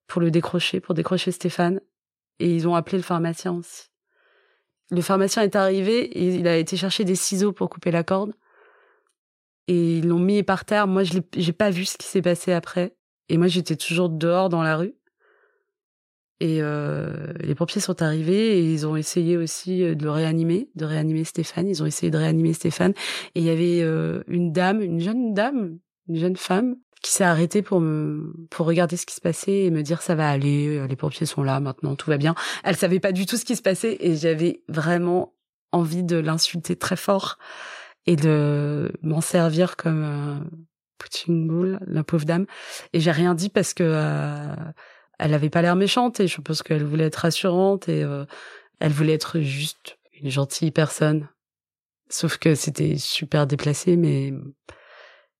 pour 0.08 0.22
le 0.22 0.30
décrocher, 0.30 0.80
pour 0.80 0.94
décrocher 0.94 1.32
Stéphane. 1.32 1.80
Et 2.40 2.54
ils 2.54 2.68
ont 2.68 2.76
appelé 2.76 2.98
le 2.98 3.04
pharmacien 3.04 3.54
aussi. 3.54 3.88
Le 4.90 5.02
pharmacien 5.02 5.44
est 5.44 5.56
arrivé 5.56 6.02
et 6.02 6.36
il 6.36 6.48
a 6.48 6.58
été 6.58 6.76
chercher 6.76 7.06
des 7.06 7.16
ciseaux 7.16 7.54
pour 7.54 7.70
couper 7.70 7.92
la 7.92 8.04
corde. 8.04 8.34
Et 9.68 10.00
ils 10.00 10.08
l'ont 10.08 10.20
mis 10.20 10.44
par 10.44 10.66
terre. 10.66 10.88
Moi, 10.88 11.04
je 11.04 11.20
n'ai 11.36 11.54
pas 11.54 11.70
vu 11.70 11.86
ce 11.86 11.98
qui 11.98 12.08
s'est 12.08 12.22
passé 12.22 12.52
après. 12.52 12.96
Et 13.30 13.38
moi, 13.38 13.48
j'étais 13.48 13.76
toujours 13.76 14.10
dehors 14.10 14.50
dans 14.50 14.64
la 14.64 14.76
rue. 14.76 14.96
Et 16.42 16.58
euh, 16.60 17.34
les 17.40 17.54
pompiers 17.54 17.82
sont 17.82 18.02
arrivés 18.02 18.58
et 18.58 18.74
ils 18.74 18.88
ont 18.88 18.96
essayé 18.96 19.38
aussi 19.38 19.84
euh, 19.84 19.94
de 19.94 20.04
le 20.04 20.10
réanimer, 20.10 20.70
de 20.74 20.86
réanimer 20.86 21.24
Stéphane. 21.24 21.68
Ils 21.68 21.84
ont 21.84 21.86
essayé 21.86 22.10
de 22.10 22.18
réanimer 22.18 22.54
Stéphane. 22.54 22.94
Et 23.36 23.42
il 23.42 23.44
y 23.44 23.52
avait 23.52 23.84
euh, 23.84 24.24
une 24.28 24.52
dame, 24.52 24.82
une 24.82 25.00
jeune 25.00 25.36
dame, 25.36 25.78
une 26.08 26.16
jeune 26.16 26.36
femme, 26.36 26.78
qui 27.04 27.12
s'est 27.12 27.24
arrêtée 27.24 27.62
pour 27.62 27.80
me 27.80 28.34
pour 28.50 28.66
regarder 28.66 28.98
ce 28.98 29.06
qui 29.06 29.14
se 29.14 29.22
passait 29.22 29.66
et 29.66 29.72
me 29.72 29.84
dire 29.84 30.02
ça 30.02 30.16
va 30.16 30.30
aller, 30.30 30.88
les 30.88 30.96
pompiers 30.96 31.26
sont 31.28 31.44
là 31.44 31.60
maintenant, 31.60 31.96
tout 31.96 32.10
va 32.10 32.18
bien. 32.18 32.34
Elle 32.64 32.76
savait 32.76 33.00
pas 33.00 33.12
du 33.12 33.28
tout 33.28 33.38
ce 33.38 33.46
qui 33.46 33.56
se 33.56 33.62
passait 33.62 33.98
et 34.00 34.16
j'avais 34.16 34.64
vraiment 34.68 35.34
envie 35.72 36.04
de 36.04 36.18
l'insulter 36.18 36.76
très 36.76 36.96
fort 36.96 37.38
et 38.06 38.16
de 38.16 38.92
m'en 39.02 39.22
servir 39.22 39.76
comme 39.76 40.04
euh, 40.04 40.40
Poutine 40.98 41.48
boule, 41.48 41.80
la 41.88 42.04
pauvre 42.04 42.26
dame. 42.26 42.46
Et 42.94 43.00
j'ai 43.00 43.12
rien 43.12 43.34
dit 43.34 43.50
parce 43.50 43.74
que 43.74 44.56
elle 45.22 45.36
avait 45.36 45.52
pas 45.52 45.62
l'air 45.62 45.76
méchante 45.76 46.20
et 46.20 46.28
je 46.28 46.42
pense 46.42 46.64
qu'elle 46.64 46.84
voulait 46.84 47.06
être 47.06 47.18
rassurante 47.18 47.88
et 47.88 48.04
euh, 48.04 48.26
elle 48.80 48.92
voulait 48.92 49.14
être 49.14 49.40
juste 49.40 50.00
une 50.20 50.32
gentille 50.32 50.72
personne. 50.72 51.30
Sauf 52.10 52.38
que 52.38 52.56
c'était 52.56 52.98
super 52.98 53.46
déplacé, 53.46 53.98
mais 53.98 54.34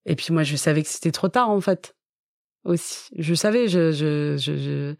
et 0.06 0.16
puis 0.16 0.34
moi 0.34 0.44
je 0.44 0.56
savais 0.56 0.84
que 0.84 0.90
c'était 0.90 1.12
trop 1.12 1.30
tard 1.30 1.50
en 1.50 1.62
fait 1.62 1.96
aussi. 2.64 3.10
Je 3.18 3.34
savais, 3.34 3.68
je 3.68 3.92
je 3.92 4.38
je 4.38 4.56
je, 4.56 4.96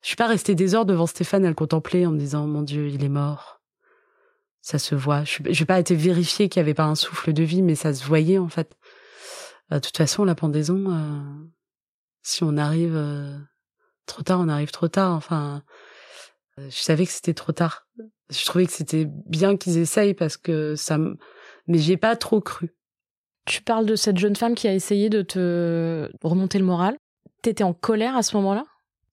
je 0.00 0.06
suis 0.06 0.16
pas 0.16 0.28
restée 0.28 0.54
des 0.54 0.76
heures 0.76 0.86
devant 0.86 1.06
Stéphane 1.06 1.44
à 1.44 1.48
le 1.48 1.54
contempler 1.54 2.06
en 2.06 2.12
me 2.12 2.18
disant 2.18 2.46
mon 2.46 2.62
Dieu 2.62 2.88
il 2.88 3.04
est 3.04 3.08
mort. 3.08 3.61
Ça 4.62 4.78
se 4.78 4.94
voit. 4.94 5.24
Je 5.24 5.42
n'ai 5.42 5.66
pas 5.66 5.78
été 5.78 5.94
vérifier 5.94 6.48
qu'il 6.48 6.60
y 6.60 6.64
avait 6.64 6.74
pas 6.74 6.84
un 6.84 6.94
souffle 6.94 7.32
de 7.32 7.42
vie, 7.42 7.62
mais 7.62 7.74
ça 7.74 7.92
se 7.92 8.04
voyait 8.04 8.38
en 8.38 8.48
fait. 8.48 8.76
Euh, 9.72 9.76
de 9.76 9.80
toute 9.80 9.96
façon 9.96 10.24
la 10.24 10.34
pendaison, 10.34 10.84
euh, 10.88 11.20
si 12.22 12.44
on 12.44 12.56
arrive 12.56 12.96
trop 14.06 14.22
tard, 14.22 14.40
on 14.40 14.48
arrive 14.48 14.70
trop 14.70 14.88
tard. 14.88 15.12
Enfin, 15.14 15.62
euh, 16.58 16.68
je 16.70 16.78
savais 16.78 17.06
que 17.06 17.12
c'était 17.12 17.34
trop 17.34 17.52
tard. 17.52 17.86
Je 18.30 18.44
trouvais 18.44 18.66
que 18.66 18.72
c'était 18.72 19.06
bien 19.08 19.56
qu'ils 19.56 19.78
essayent 19.78 20.14
parce 20.14 20.36
que 20.36 20.74
ça 20.76 20.98
me... 20.98 21.16
Mais 21.66 21.78
j'ai 21.78 21.96
pas 21.96 22.16
trop 22.16 22.40
cru. 22.40 22.74
Tu 23.46 23.62
parles 23.62 23.86
de 23.86 23.96
cette 23.96 24.18
jeune 24.18 24.36
femme 24.36 24.54
qui 24.54 24.68
a 24.68 24.74
essayé 24.74 25.10
de 25.10 25.22
te 25.22 26.10
remonter 26.22 26.58
le 26.58 26.64
moral. 26.64 26.96
T'étais 27.42 27.64
en 27.64 27.74
colère 27.74 28.16
à 28.16 28.22
ce 28.22 28.36
moment-là? 28.36 28.64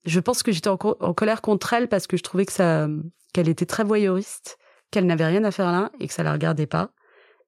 Je 0.06 0.20
pense 0.20 0.44
que 0.44 0.52
j'étais 0.52 0.70
en, 0.70 0.78
colère 0.78 1.42
contre 1.42 1.74
elle 1.74 1.90
parce 1.90 2.08
que 2.08 2.16
je 2.16 2.24
trouvais 2.24 2.46
que 2.46 2.54
ça, 2.54 2.88
qu'elle 3.34 3.50
était 3.50 3.66
très 3.66 3.84
voyeuriste, 3.84 4.58
qu'elle 4.92 5.06
n'avait 5.06 5.26
rien 5.26 5.44
à 5.44 5.52
faire 5.52 5.72
là 5.72 5.92
et 6.00 6.08
que 6.08 6.14
ça 6.14 6.24
la 6.24 6.34
regardait 6.34 6.68
pas. 6.68 6.92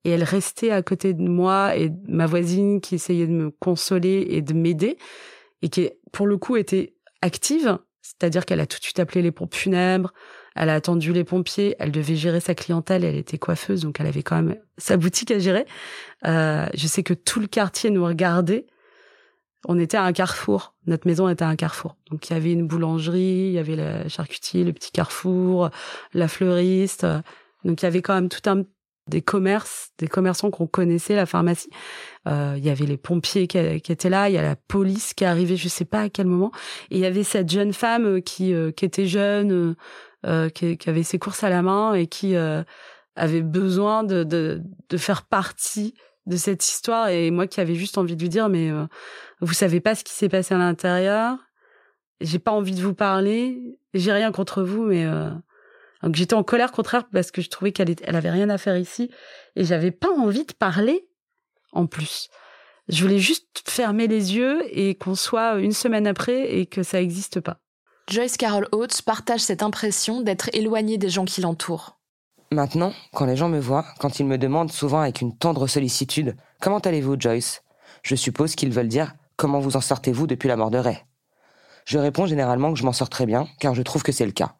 Et 0.03 0.11
elle 0.11 0.23
restait 0.23 0.71
à 0.71 0.81
côté 0.81 1.13
de 1.13 1.21
moi 1.21 1.75
et 1.75 1.91
ma 2.07 2.25
voisine 2.25 2.81
qui 2.81 2.95
essayait 2.95 3.27
de 3.27 3.31
me 3.31 3.51
consoler 3.51 4.25
et 4.29 4.41
de 4.41 4.53
m'aider 4.53 4.97
et 5.61 5.69
qui, 5.69 5.91
pour 6.11 6.25
le 6.25 6.37
coup, 6.37 6.55
était 6.55 6.95
active, 7.21 7.77
c'est-à-dire 8.01 8.45
qu'elle 8.45 8.59
a 8.59 8.65
tout 8.65 8.79
de 8.79 8.83
suite 8.83 8.99
appelé 8.99 9.21
les 9.21 9.31
pompes 9.31 9.53
funèbres, 9.53 10.11
elle 10.55 10.69
a 10.69 10.73
attendu 10.73 11.13
les 11.13 11.23
pompiers, 11.23 11.75
elle 11.79 11.91
devait 11.91 12.15
gérer 12.15 12.39
sa 12.39 12.55
clientèle, 12.55 13.05
elle 13.05 13.15
était 13.15 13.37
coiffeuse, 13.37 13.81
donc 13.81 13.99
elle 13.99 14.07
avait 14.07 14.23
quand 14.23 14.41
même 14.41 14.57
sa 14.77 14.97
boutique 14.97 15.31
à 15.31 15.39
gérer. 15.39 15.65
Euh, 16.25 16.65
je 16.73 16.87
sais 16.87 17.03
que 17.03 17.13
tout 17.13 17.39
le 17.39 17.47
quartier 17.47 17.89
nous 17.89 18.03
regardait. 18.03 18.65
On 19.67 19.77
était 19.77 19.97
à 19.97 20.03
un 20.03 20.13
carrefour. 20.13 20.73
Notre 20.87 21.07
maison 21.07 21.29
était 21.29 21.43
à 21.43 21.47
un 21.47 21.55
carrefour. 21.55 21.95
Donc 22.09 22.29
il 22.29 22.33
y 22.33 22.35
avait 22.35 22.51
une 22.51 22.67
boulangerie, 22.67 23.47
il 23.47 23.51
y 23.51 23.59
avait 23.59 23.75
la 23.75 24.07
charcutier, 24.09 24.63
le 24.63 24.73
petit 24.73 24.91
carrefour, 24.91 25.69
la 26.13 26.27
fleuriste. 26.27 27.05
Donc 27.63 27.81
il 27.81 27.85
y 27.85 27.87
avait 27.87 28.01
quand 28.01 28.15
même 28.15 28.29
tout 28.29 28.49
un 28.49 28.63
des 29.07 29.21
commerces, 29.21 29.91
des 29.97 30.07
commerçants 30.07 30.51
qu'on 30.51 30.67
connaissait, 30.67 31.15
la 31.15 31.25
pharmacie. 31.25 31.69
Euh, 32.27 32.55
il 32.57 32.65
y 32.65 32.69
avait 32.69 32.85
les 32.85 32.97
pompiers 32.97 33.47
qui, 33.47 33.57
étaient 33.57 34.09
là, 34.09 34.29
il 34.29 34.35
y 34.35 34.37
a 34.37 34.41
la 34.41 34.55
police 34.55 35.13
qui 35.13 35.23
est 35.23 35.27
arrivée, 35.27 35.57
je 35.57 35.67
sais 35.67 35.85
pas 35.85 36.01
à 36.01 36.09
quel 36.09 36.27
moment. 36.27 36.51
Et 36.89 36.95
il 36.95 37.01
y 37.01 37.05
avait 37.05 37.23
cette 37.23 37.49
jeune 37.49 37.73
femme 37.73 38.05
euh, 38.05 38.21
qui, 38.21 38.53
euh, 38.53 38.71
qui 38.71 38.85
était 38.85 39.07
jeune, 39.07 39.75
qui, 40.53 40.77
qui, 40.77 40.89
avait 40.89 41.03
ses 41.03 41.17
courses 41.17 41.43
à 41.43 41.49
la 41.49 41.63
main 41.63 41.95
et 41.95 42.05
qui 42.05 42.35
avait 42.35 43.41
besoin 43.41 44.03
de, 44.03 44.23
de, 44.23 44.61
de, 44.89 44.97
faire 44.97 45.23
partie 45.23 45.95
de 46.25 46.37
cette 46.37 46.65
histoire. 46.65 47.09
Et 47.09 47.31
moi 47.31 47.47
qui 47.47 47.59
avais 47.59 47.75
juste 47.75 47.97
envie 47.97 48.15
de 48.15 48.21
lui 48.21 48.29
dire, 48.29 48.49
mais 48.49 48.71
vous 49.41 49.53
savez 49.53 49.79
pas 49.79 49.95
ce 49.95 50.03
qui 50.03 50.13
s'est 50.13 50.29
passé 50.29 50.53
à 50.53 50.57
l'intérieur. 50.57 51.37
J'ai 52.19 52.39
pas 52.39 52.51
envie 52.51 52.75
de 52.75 52.81
vous 52.81 52.93
parler. 52.93 53.77
J'ai 53.93 54.11
rien 54.11 54.31
contre 54.31 54.63
vous, 54.63 54.83
mais 54.83 55.05
donc 56.03 56.15
j'étais 56.15 56.33
en 56.33 56.43
colère 56.43 56.71
contre 56.71 56.95
elle 56.95 57.03
parce 57.11 57.31
que 57.31 57.41
je 57.41 57.49
trouvais 57.49 57.71
qu'elle 57.71 57.95
elle 58.03 58.15
avait 58.15 58.31
rien 58.31 58.49
à 58.49 58.57
faire 58.57 58.77
ici 58.77 59.11
et 59.55 59.63
j'avais 59.63 59.91
pas 59.91 60.09
envie 60.09 60.45
de 60.45 60.53
parler 60.53 61.07
en 61.71 61.85
plus. 61.85 62.29
Je 62.87 63.03
voulais 63.03 63.19
juste 63.19 63.61
fermer 63.65 64.07
les 64.07 64.35
yeux 64.35 64.63
et 64.71 64.95
qu'on 64.95 65.15
soit 65.15 65.59
une 65.59 65.71
semaine 65.71 66.07
après 66.07 66.55
et 66.55 66.65
que 66.65 66.83
ça 66.83 66.99
n'existe 66.99 67.39
pas. 67.39 67.57
Joyce 68.09 68.37
Carol 68.37 68.67
Oates 68.71 69.01
partage 69.03 69.41
cette 69.41 69.63
impression 69.63 70.21
d'être 70.21 70.49
éloignée 70.53 70.97
des 70.97 71.09
gens 71.09 71.25
qui 71.25 71.41
l'entourent. 71.41 72.00
Maintenant, 72.53 72.91
quand 73.13 73.25
les 73.25 73.37
gens 73.37 73.47
me 73.47 73.61
voient, 73.61 73.85
quand 73.99 74.19
ils 74.19 74.25
me 74.25 74.37
demandent 74.37 74.73
souvent 74.73 74.99
avec 74.99 75.21
une 75.21 75.37
tendre 75.37 75.67
sollicitude 75.67 76.35
Comment 76.59 76.79
allez-vous, 76.79 77.15
Joyce? 77.17 77.63
Je 78.03 78.15
suppose 78.15 78.55
qu'ils 78.55 78.73
veulent 78.73 78.89
dire 78.89 79.15
Comment 79.37 79.61
vous 79.61 79.77
en 79.77 79.81
sortez-vous 79.81 80.27
depuis 80.27 80.49
la 80.49 80.57
mort 80.57 80.69
de 80.69 80.77
Ray? 80.77 80.97
Je 81.85 81.97
réponds 81.97 82.25
généralement 82.25 82.73
que 82.73 82.77
je 82.77 82.83
m'en 82.83 82.91
sors 82.91 83.07
très 83.07 83.25
bien, 83.25 83.47
car 83.61 83.73
je 83.73 83.81
trouve 83.81 84.03
que 84.03 84.11
c'est 84.11 84.25
le 84.25 84.33
cas. 84.33 84.55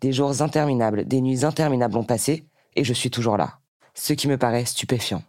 Des 0.00 0.14
jours 0.14 0.40
interminables, 0.40 1.04
des 1.04 1.20
nuits 1.20 1.44
interminables 1.44 1.98
ont 1.98 2.04
passé, 2.04 2.48
et 2.74 2.84
je 2.84 2.94
suis 2.94 3.10
toujours 3.10 3.36
là. 3.36 3.58
Ce 3.92 4.14
qui 4.14 4.28
me 4.28 4.38
paraît 4.38 4.64
stupéfiant. 4.64 5.22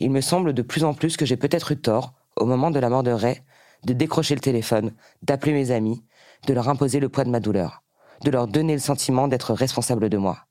Il 0.00 0.10
me 0.10 0.20
semble 0.20 0.52
de 0.52 0.62
plus 0.62 0.84
en 0.84 0.92
plus 0.92 1.16
que 1.16 1.24
j'ai 1.24 1.38
peut-être 1.38 1.72
eu 1.72 1.80
tort, 1.80 2.12
au 2.36 2.44
moment 2.44 2.70
de 2.70 2.80
la 2.80 2.90
mort 2.90 3.02
de 3.02 3.12
Ray, 3.12 3.40
de 3.86 3.94
décrocher 3.94 4.34
le 4.34 4.42
téléphone, 4.42 4.92
d'appeler 5.22 5.54
mes 5.54 5.70
amis, 5.70 6.04
de 6.46 6.52
leur 6.52 6.68
imposer 6.68 7.00
le 7.00 7.08
poids 7.08 7.24
de 7.24 7.30
ma 7.30 7.40
douleur, 7.40 7.82
de 8.22 8.30
leur 8.30 8.46
donner 8.46 8.74
le 8.74 8.78
sentiment 8.78 9.26
d'être 9.26 9.54
responsable 9.54 10.10
de 10.10 10.18
moi. 10.18 10.44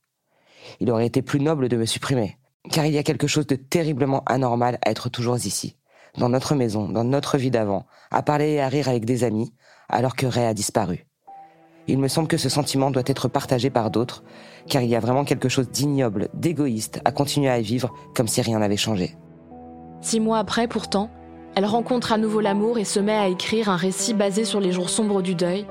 Il 0.80 0.92
aurait 0.92 1.06
été 1.06 1.22
plus 1.22 1.40
noble 1.40 1.70
de 1.70 1.78
me 1.78 1.86
supprimer, 1.86 2.38
car 2.72 2.86
il 2.86 2.94
y 2.94 2.98
a 2.98 3.04
quelque 3.04 3.28
chose 3.28 3.48
de 3.48 3.56
terriblement 3.56 4.24
anormal 4.26 4.78
à 4.86 4.92
être 4.92 5.10
toujours 5.10 5.38
ici, 5.38 5.78
dans 6.18 6.30
notre 6.30 6.56
maison, 6.56 6.90
dans 6.90 7.04
notre 7.04 7.38
vie 7.38 7.52
d'avant, 7.52 7.86
à 8.12 8.24
parler 8.24 8.54
et 8.54 8.62
à 8.62 8.70
rire 8.70 8.90
avec 8.90 9.06
des 9.06 9.24
amis, 9.24 9.54
alors 9.90 10.16
que 10.16 10.26
Ray 10.26 10.46
a 10.46 10.54
disparu. 10.54 11.06
Il 11.88 12.00
me 12.00 12.08
semble 12.08 12.30
que 12.30 12.38
ce 12.38 12.50
sentiment 12.50 12.92
doit 12.92 13.04
être 13.06 13.28
partagé 13.28 13.70
par 13.70 13.92
d'autres, 13.92 14.24
car 14.68 14.82
il 14.82 14.90
y 14.90 14.96
a 14.96 15.02
vraiment 15.02 15.26
quelque 15.26 15.50
chose 15.50 15.70
d'ignoble, 15.70 16.30
d'égoïste 16.34 17.02
à 17.04 17.12
continuer 17.12 17.50
à 17.50 17.60
vivre 17.60 17.94
comme 18.16 18.28
si 18.28 18.42
rien 18.42 18.60
n'avait 18.60 18.78
changé. 18.78 19.18
Six 20.02 20.20
mois 20.20 20.40
après, 20.40 20.68
pourtant, 20.68 21.10
elle 21.56 21.66
rencontre 21.66 22.14
à 22.14 22.18
nouveau 22.18 22.40
l'amour 22.40 22.78
et 22.78 22.86
se 22.86 23.00
met 23.00 23.14
à 23.14 23.28
écrire 23.28 23.70
un 23.70 23.76
récit 23.76 24.14
basé 24.14 24.46
sur 24.46 24.60
les 24.60 24.72
jours 24.72 24.90
sombres 24.90 25.22
du 25.22 25.36
deuil. 25.36 25.66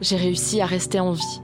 J'ai 0.00 0.16
réussi 0.16 0.60
à 0.60 0.66
rester 0.66 1.00
en 1.00 1.12
vie. 1.12 1.42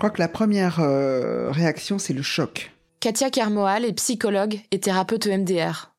Je 0.00 0.02
crois 0.02 0.16
que 0.16 0.22
la 0.22 0.28
première 0.28 0.80
euh, 0.80 1.50
réaction, 1.50 1.98
c'est 1.98 2.14
le 2.14 2.22
choc. 2.22 2.72
Katia 3.00 3.28
Kermoal 3.28 3.84
est 3.84 3.92
psychologue 3.92 4.58
et 4.70 4.80
thérapeute 4.80 5.26
EMDR. 5.26 5.92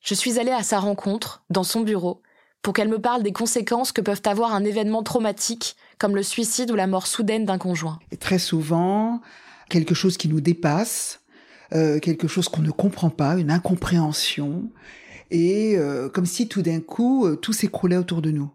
Je 0.00 0.14
suis 0.14 0.38
allée 0.38 0.50
à 0.50 0.62
sa 0.62 0.78
rencontre, 0.78 1.44
dans 1.50 1.62
son 1.62 1.82
bureau, 1.82 2.22
pour 2.62 2.72
qu'elle 2.72 2.88
me 2.88 2.98
parle 2.98 3.22
des 3.22 3.34
conséquences 3.34 3.92
que 3.92 4.00
peuvent 4.00 4.22
avoir 4.24 4.54
un 4.54 4.64
événement 4.64 5.02
traumatique 5.02 5.76
comme 5.98 6.16
le 6.16 6.22
suicide 6.22 6.70
ou 6.70 6.74
la 6.74 6.86
mort 6.86 7.06
soudaine 7.06 7.44
d'un 7.44 7.58
conjoint. 7.58 7.98
Et 8.10 8.16
très 8.16 8.38
souvent, 8.38 9.20
quelque 9.68 9.94
chose 9.94 10.16
qui 10.16 10.28
nous 10.28 10.40
dépasse, 10.40 11.20
euh, 11.74 12.00
quelque 12.00 12.28
chose 12.28 12.48
qu'on 12.48 12.62
ne 12.62 12.70
comprend 12.70 13.10
pas, 13.10 13.36
une 13.36 13.50
incompréhension, 13.50 14.70
et 15.30 15.76
euh, 15.76 16.08
comme 16.08 16.24
si 16.24 16.48
tout 16.48 16.62
d'un 16.62 16.80
coup, 16.80 17.28
tout 17.36 17.52
s'écroulait 17.52 17.98
autour 17.98 18.22
de 18.22 18.30
nous. 18.30 18.50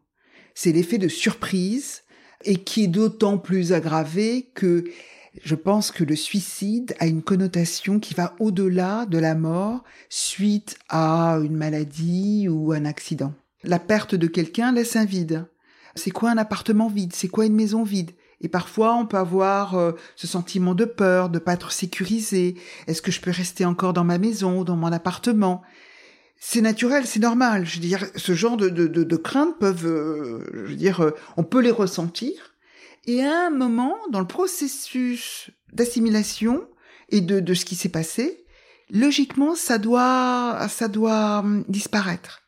C'est 0.56 0.72
l'effet 0.72 0.98
de 0.98 1.10
surprise, 1.10 2.02
et 2.46 2.58
qui 2.58 2.86
est 2.86 2.88
d'autant 2.88 3.38
plus 3.38 3.74
aggravé 3.74 4.50
que 4.54 4.86
je 5.44 5.56
pense 5.56 5.92
que 5.92 6.04
le 6.04 6.16
suicide 6.16 6.96
a 7.00 7.06
une 7.06 7.22
connotation 7.22 8.00
qui 8.00 8.14
va 8.14 8.34
au-delà 8.40 9.06
de 9.06 9.18
la 9.18 9.36
mort 9.36 9.84
suite 10.10 10.78
à 10.90 11.40
une 11.44 11.56
maladie 11.56 12.48
ou 12.50 12.72
un 12.72 12.86
accident. 12.86 13.34
La 13.64 13.80
perte 13.80 14.16
de 14.16 14.28
quelqu'un 14.28 14.72
laisse 14.72 14.96
un 14.96 15.06
vide. 15.06 15.46
C'est 15.96 16.12
quoi 16.12 16.32
un 16.32 16.38
appartement 16.38 16.88
vide? 16.88 17.14
C'est 17.14 17.28
quoi 17.28 17.46
une 17.46 17.56
maison 17.56 17.84
vide? 17.84 18.12
Et 18.42 18.48
parfois, 18.48 18.96
on 18.96 19.06
peut 19.06 19.18
avoir 19.18 19.76
euh, 19.76 19.92
ce 20.16 20.28
sentiment 20.28 20.74
de 20.74 20.86
peur, 20.86 21.30
de 21.30 21.40
pas 21.40 21.54
être 21.54 21.72
sécurisé. 21.72 22.56
Est-ce 22.88 23.02
que 23.02 23.12
je 23.12 23.20
peux 23.20 23.32
rester 23.32 23.66
encore 23.66 23.94
dans 23.94 24.06
ma 24.06 24.18
maison, 24.18 24.64
dans 24.64 24.78
mon 24.78 24.92
appartement? 24.92 25.62
C'est 26.40 26.62
naturel, 26.62 27.06
c'est 27.06 27.20
normal. 27.20 27.66
Je 27.66 27.76
veux 27.76 27.82
dire, 27.82 28.06
ce 28.16 28.34
genre 28.34 28.56
de, 28.56 28.70
de, 28.70 28.88
de, 28.88 29.16
craintes 29.18 29.60
peuvent, 29.60 29.86
euh, 29.86 30.44
je 30.54 30.70
veux 30.70 30.76
dire, 30.76 31.02
euh, 31.02 31.12
on 31.36 31.44
peut 31.44 31.60
les 31.60 31.72
ressentir. 31.72 32.56
Et 33.06 33.22
à 33.24 33.48
un 33.48 33.50
moment, 33.50 33.96
dans 34.10 34.22
le 34.22 34.28
processus 34.28 35.52
d'assimilation 35.74 36.66
et 37.10 37.20
de, 37.22 37.42
de 37.42 37.54
ce 37.54 37.66
qui 37.66 37.76
s'est 37.76 37.90
passé, 37.90 38.46
logiquement, 38.90 39.56
ça 39.56 39.78
doit, 39.78 40.68
ça 40.70 40.88
doit 40.88 41.40
hum, 41.40 41.66
disparaître. 41.68 42.44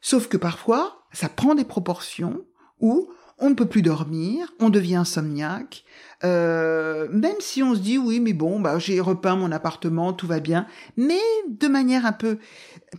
Sauf 0.00 0.28
que 0.28 0.36
parfois, 0.36 1.06
ça 1.12 1.28
prend 1.28 1.54
des 1.54 1.64
proportions 1.64 2.44
où 2.80 3.10
on 3.38 3.50
ne 3.50 3.54
peut 3.54 3.66
plus 3.66 3.82
dormir, 3.82 4.52
on 4.60 4.70
devient 4.70 4.96
insomniaque, 4.96 5.84
euh, 6.22 7.08
même 7.10 7.36
si 7.40 7.62
on 7.62 7.74
se 7.74 7.80
dit 7.80 7.98
oui 7.98 8.20
mais 8.20 8.32
bon 8.32 8.60
bah 8.60 8.78
j'ai 8.78 9.00
repeint 9.00 9.36
mon 9.36 9.52
appartement 9.52 10.12
tout 10.12 10.26
va 10.26 10.40
bien. 10.40 10.66
Mais 10.96 11.20
de 11.48 11.68
manière 11.68 12.06
un 12.06 12.12
peu 12.12 12.38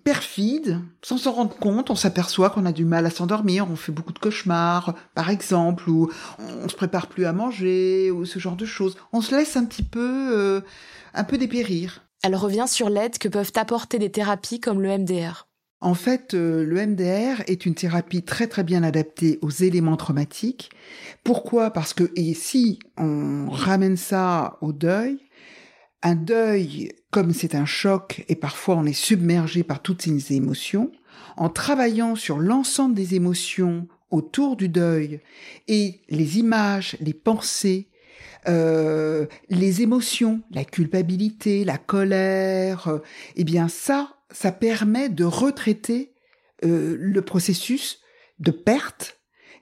perfide 0.04 0.82
sans 1.02 1.18
s'en 1.18 1.32
rendre 1.32 1.56
compte 1.56 1.90
on 1.90 1.96
s'aperçoit 1.96 2.50
qu'on 2.50 2.66
a 2.66 2.72
du 2.72 2.86
mal 2.86 3.06
à 3.06 3.10
s'endormir 3.10 3.70
on 3.72 3.76
fait 3.76 3.92
beaucoup 3.92 4.14
de 4.14 4.20
cauchemars 4.20 4.94
par 5.16 5.30
exemple 5.30 5.90
ou 5.90 6.12
on 6.40 6.68
se 6.68 6.76
prépare 6.76 7.08
plus 7.08 7.26
à 7.26 7.34
manger 7.34 8.12
ou 8.12 8.26
ce 8.26 8.40
genre 8.40 8.56
de 8.56 8.66
choses. 8.66 8.98
On 9.14 9.22
se 9.22 9.36
laisse 9.36 9.56
un 9.58 9.66
petit 9.66 9.84
peu 9.84 10.38
euh, 10.38 10.62
un 11.14 11.24
peu 11.24 11.38
dépérir. 11.38 12.02
Elle 12.24 12.36
revient 12.36 12.68
sur 12.68 12.90
l'aide 12.90 13.18
que 13.18 13.28
peuvent 13.28 13.52
apporter 13.56 14.00
des 14.00 14.12
thérapies 14.12 14.60
comme 14.60 14.82
le 14.82 14.98
MDR 14.98 15.48
en 15.86 15.94
fait, 15.94 16.34
euh, 16.34 16.66
le 16.66 16.84
MDR 16.84 17.44
est 17.46 17.68
une 17.68 17.76
thérapie 17.76 18.24
très 18.24 18.48
très 18.48 18.64
bien 18.64 18.82
adaptée 18.82 19.38
aux 19.44 19.52
éléments 19.52 19.98
traumatiques. 19.98 20.72
Pourquoi? 21.24 21.70
Parce 21.70 21.94
que 21.94 22.12
et 22.16 22.34
si 22.34 22.80
on 22.98 23.48
ramène 23.52 23.96
ça 23.96 24.58
au 24.62 24.74
deuil, 24.74 25.20
un 26.02 26.16
deuil, 26.16 26.92
comme 27.12 27.34
c'est 27.34 27.54
un 27.54 27.68
choc 27.68 28.26
et 28.30 28.36
parfois 28.36 28.78
on 28.78 28.86
est 28.88 28.94
submergé 28.94 29.62
par 29.62 29.80
toutes 29.80 30.02
ces 30.02 30.34
émotions, 30.34 30.92
en 31.38 31.50
travaillant 31.50 32.16
sur 32.16 32.40
l'ensemble 32.40 32.96
des 32.96 33.14
émotions 33.14 33.88
autour 34.10 34.56
du 34.56 34.70
deuil 34.70 35.22
et 35.68 36.02
les 36.10 36.40
images, 36.40 36.98
les 37.00 37.14
pensées, 37.14 37.90
euh, 38.48 39.26
les 39.50 39.82
émotions, 39.82 40.42
la 40.52 40.66
culpabilité, 40.66 41.64
la 41.64 41.78
colère, 41.78 42.88
euh, 42.88 43.00
eh 43.36 43.44
bien 43.44 43.68
ça, 43.68 44.18
ça 44.32 44.52
permet 44.52 45.10
de 45.10 45.24
retraiter 45.24 46.14
euh, 46.64 46.96
le 47.00 47.22
processus 47.22 48.02
de 48.40 48.52
perte 48.52 49.20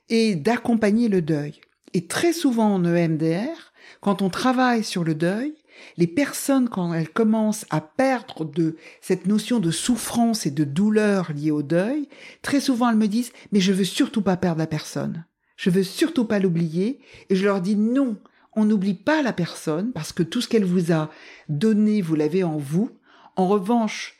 et 0.09 0.35
d'accompagner 0.35 1.07
le 1.07 1.21
deuil. 1.21 1.61
Et 1.93 2.07
très 2.07 2.33
souvent 2.33 2.73
en 2.73 2.85
EMDR, 2.85 3.73
quand 4.01 4.21
on 4.21 4.29
travaille 4.29 4.83
sur 4.83 5.03
le 5.03 5.15
deuil, 5.15 5.53
les 5.97 6.07
personnes, 6.07 6.69
quand 6.69 6.93
elles 6.93 7.09
commencent 7.09 7.65
à 7.69 7.81
perdre 7.81 8.45
de 8.45 8.75
cette 9.01 9.27
notion 9.27 9.59
de 9.59 9.71
souffrance 9.71 10.45
et 10.45 10.51
de 10.51 10.63
douleur 10.63 11.31
liée 11.33 11.51
au 11.51 11.63
deuil, 11.63 12.09
très 12.41 12.59
souvent 12.59 12.89
elles 12.89 12.97
me 12.97 13.07
disent, 13.07 13.31
mais 13.51 13.59
je 13.59 13.73
veux 13.73 13.83
surtout 13.83 14.21
pas 14.21 14.37
perdre 14.37 14.59
la 14.59 14.67
personne. 14.67 15.25
Je 15.55 15.69
veux 15.69 15.83
surtout 15.83 16.25
pas 16.25 16.39
l'oublier. 16.39 16.99
Et 17.29 17.35
je 17.35 17.43
leur 17.43 17.61
dis, 17.61 17.75
non, 17.75 18.17
on 18.55 18.65
n'oublie 18.65 18.93
pas 18.93 19.21
la 19.21 19.33
personne 19.33 19.91
parce 19.93 20.13
que 20.13 20.23
tout 20.23 20.41
ce 20.41 20.47
qu'elle 20.47 20.65
vous 20.65 20.91
a 20.91 21.09
donné, 21.49 22.01
vous 22.01 22.15
l'avez 22.15 22.43
en 22.43 22.57
vous. 22.57 22.89
En 23.35 23.47
revanche, 23.47 24.15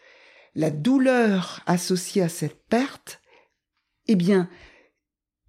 la 0.56 0.70
douleur 0.70 1.62
associée 1.66 2.22
à 2.22 2.30
cette 2.30 2.66
perte, 2.68 3.22
eh 4.08 4.16
bien, 4.16 4.50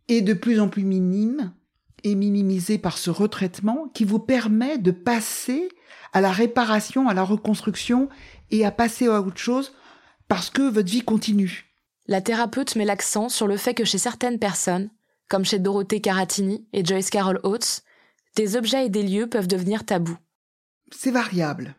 est 0.09 0.23
de 0.23 0.35
plus 0.35 0.61
en 0.61 0.69
plus 0.69 0.85
minime 0.85 1.55
et 2.03 2.15
minimisée 2.15 2.79
par 2.79 2.99
ce 2.99 3.11
retraitement 3.11 3.89
qui 3.95 4.05
vous 4.05 4.19
permet 4.19 4.79
de 4.79 4.91
passer 4.91 5.69
à 6.13 6.21
la 6.21 6.31
réparation, 6.31 7.09
à 7.09 7.15
la 7.15 7.25
reconstruction 7.25 8.09
et 8.51 8.65
à 8.65 8.71
passer 8.71 9.07
à 9.07 9.21
autre 9.21 9.39
chose 9.39 9.75
parce 10.29 10.51
que 10.51 10.63
votre 10.63 10.91
vie 10.91 11.03
continue. 11.03 11.75
La 12.07 12.21
thérapeute 12.21 12.77
met 12.77 12.85
l'accent 12.85 13.29
sur 13.29 13.47
le 13.47 13.57
fait 13.57 13.75
que 13.75 13.85
chez 13.85 13.99
certaines 13.99 14.39
personnes, 14.39 14.91
comme 15.29 15.45
chez 15.45 15.59
Dorothée 15.59 16.01
Caratini 16.01 16.69
et 16.75 16.85
Joyce 16.85 17.09
Carol 17.09 17.41
Oates, 17.45 17.83
des 18.37 18.57
objets 18.57 18.87
et 18.87 18.91
des 18.91 19.03
lieux 19.03 19.29
peuvent 19.29 19.49
devenir 19.49 19.85
tabous. 19.85 20.19
C'est 20.93 21.11
variable. 21.11 21.77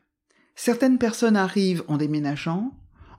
Certaines 0.55 0.97
personnes 0.97 1.35
arrivent 1.35 1.83
en 1.87 1.97
déménageant, 1.97 2.71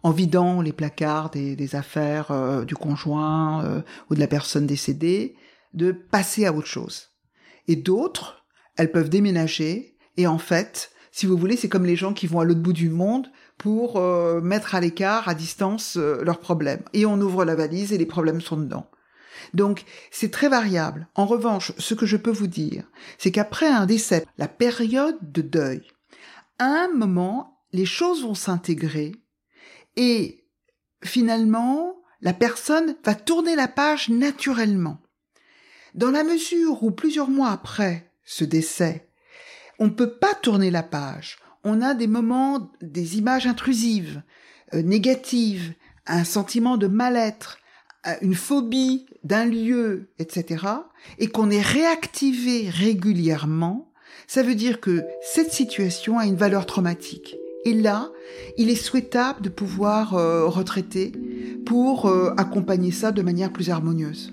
en 0.02 0.10
vidant 0.10 0.62
les 0.62 0.72
placards 0.72 1.30
des, 1.30 1.76
affaires 1.76 2.30
euh, 2.30 2.64
du 2.64 2.74
conjoint 2.74 3.64
euh, 3.64 3.82
ou 4.10 4.14
de 4.14 4.20
la 4.20 4.26
personne 4.26 4.66
décédée, 4.66 5.36
de 5.74 5.92
passer 5.92 6.46
à 6.46 6.52
autre 6.52 6.66
chose. 6.66 7.08
Et 7.68 7.76
d'autres, 7.76 8.46
elles 8.76 8.92
peuvent 8.92 9.10
déménager 9.10 9.96
et 10.16 10.26
en 10.26 10.38
fait, 10.38 10.90
si 11.12 11.26
vous 11.26 11.36
voulez, 11.36 11.56
c'est 11.56 11.68
comme 11.68 11.84
les 11.84 11.96
gens 11.96 12.14
qui 12.14 12.26
vont 12.26 12.40
à 12.40 12.44
l'autre 12.44 12.60
bout 12.60 12.72
du 12.72 12.88
monde 12.88 13.26
pour 13.58 13.96
euh, 13.96 14.40
mettre 14.40 14.74
à 14.74 14.80
l'écart, 14.80 15.28
à 15.28 15.34
distance, 15.34 15.96
leurs 15.96 16.40
problèmes. 16.40 16.82
Et 16.92 17.04
on 17.04 17.20
ouvre 17.20 17.44
la 17.44 17.54
valise 17.54 17.92
et 17.92 17.98
les 17.98 18.06
problèmes 18.06 18.40
sont 18.40 18.56
dedans. 18.56 18.90
Donc, 19.54 19.84
c'est 20.10 20.30
très 20.30 20.48
variable. 20.48 21.08
En 21.14 21.26
revanche, 21.26 21.72
ce 21.78 21.94
que 21.94 22.06
je 22.06 22.16
peux 22.16 22.30
vous 22.30 22.46
dire, 22.46 22.84
c'est 23.18 23.30
qu'après 23.30 23.68
un 23.68 23.86
décès, 23.86 24.24
la 24.38 24.48
période 24.48 25.18
de 25.22 25.42
deuil, 25.42 25.82
à 26.58 26.66
un 26.66 26.88
moment, 26.88 27.60
les 27.72 27.86
choses 27.86 28.22
vont 28.22 28.34
s'intégrer 28.34 29.12
et 29.96 30.44
finalement, 31.04 31.96
la 32.20 32.32
personne 32.32 32.96
va 33.04 33.14
tourner 33.14 33.56
la 33.56 33.68
page 33.68 34.08
naturellement. 34.08 34.98
Dans 35.94 36.10
la 36.10 36.24
mesure 36.24 36.82
où 36.82 36.90
plusieurs 36.90 37.30
mois 37.30 37.50
après 37.50 38.12
ce 38.24 38.44
décès, 38.44 39.08
on 39.78 39.86
ne 39.86 39.90
peut 39.90 40.18
pas 40.18 40.34
tourner 40.34 40.70
la 40.70 40.82
page, 40.82 41.38
on 41.64 41.82
a 41.82 41.94
des 41.94 42.06
moments, 42.06 42.70
des 42.80 43.18
images 43.18 43.46
intrusives, 43.46 44.22
euh, 44.74 44.82
négatives, 44.82 45.74
un 46.06 46.24
sentiment 46.24 46.76
de 46.76 46.86
mal-être, 46.86 47.58
une 48.22 48.34
phobie 48.34 49.06
d'un 49.24 49.46
lieu, 49.46 50.08
etc., 50.18 50.64
et 51.18 51.28
qu'on 51.28 51.50
est 51.50 51.62
réactivé 51.62 52.68
régulièrement, 52.70 53.90
ça 54.26 54.42
veut 54.42 54.54
dire 54.54 54.80
que 54.80 55.04
cette 55.20 55.52
situation 55.52 56.18
a 56.18 56.26
une 56.26 56.36
valeur 56.36 56.66
traumatique. 56.66 57.36
Et 57.64 57.74
là, 57.74 58.10
il 58.56 58.70
est 58.70 58.76
souhaitable 58.76 59.42
de 59.42 59.48
pouvoir 59.48 60.14
euh, 60.14 60.46
retraiter 60.46 61.12
pour 61.64 62.06
euh, 62.06 62.32
accompagner 62.36 62.92
ça 62.92 63.10
de 63.10 63.22
manière 63.22 63.52
plus 63.52 63.70
harmonieuse. 63.70 64.32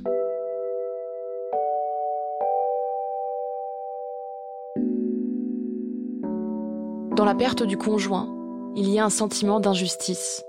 Dans 7.16 7.26
la 7.26 7.36
perte 7.36 7.64
du 7.64 7.78
conjoint, 7.78 8.28
il 8.76 8.90
y 8.90 9.00
a 9.00 9.06
un 9.06 9.10
sentiment 9.10 9.60
d'injustice. 9.60 10.46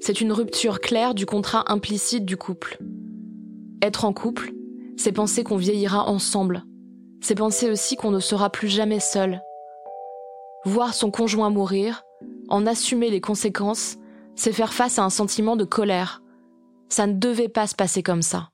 C'est 0.00 0.20
une 0.20 0.32
rupture 0.32 0.80
claire 0.80 1.14
du 1.14 1.26
contrat 1.26 1.70
implicite 1.72 2.24
du 2.24 2.36
couple. 2.36 2.78
Être 3.82 4.04
en 4.04 4.12
couple, 4.12 4.52
c'est 4.96 5.12
penser 5.12 5.44
qu'on 5.44 5.56
vieillira 5.56 6.08
ensemble. 6.08 6.64
C'est 7.20 7.34
penser 7.34 7.70
aussi 7.70 7.96
qu'on 7.96 8.10
ne 8.10 8.20
sera 8.20 8.50
plus 8.50 8.68
jamais 8.68 9.00
seul. 9.00 9.40
Voir 10.64 10.94
son 10.94 11.10
conjoint 11.10 11.50
mourir, 11.50 12.04
en 12.48 12.66
assumer 12.66 13.10
les 13.10 13.20
conséquences, 13.20 13.96
c'est 14.34 14.52
faire 14.52 14.72
face 14.72 14.98
à 14.98 15.04
un 15.04 15.10
sentiment 15.10 15.56
de 15.56 15.64
colère. 15.64 16.22
Ça 16.88 17.06
ne 17.06 17.14
devait 17.14 17.48
pas 17.48 17.66
se 17.66 17.74
passer 17.74 18.02
comme 18.02 18.22
ça. 18.22 18.50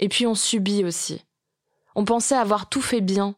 Et 0.00 0.08
puis 0.08 0.26
on 0.26 0.34
subit 0.34 0.84
aussi. 0.84 1.24
On 1.94 2.04
pensait 2.04 2.34
avoir 2.34 2.68
tout 2.68 2.82
fait 2.82 3.00
bien, 3.00 3.36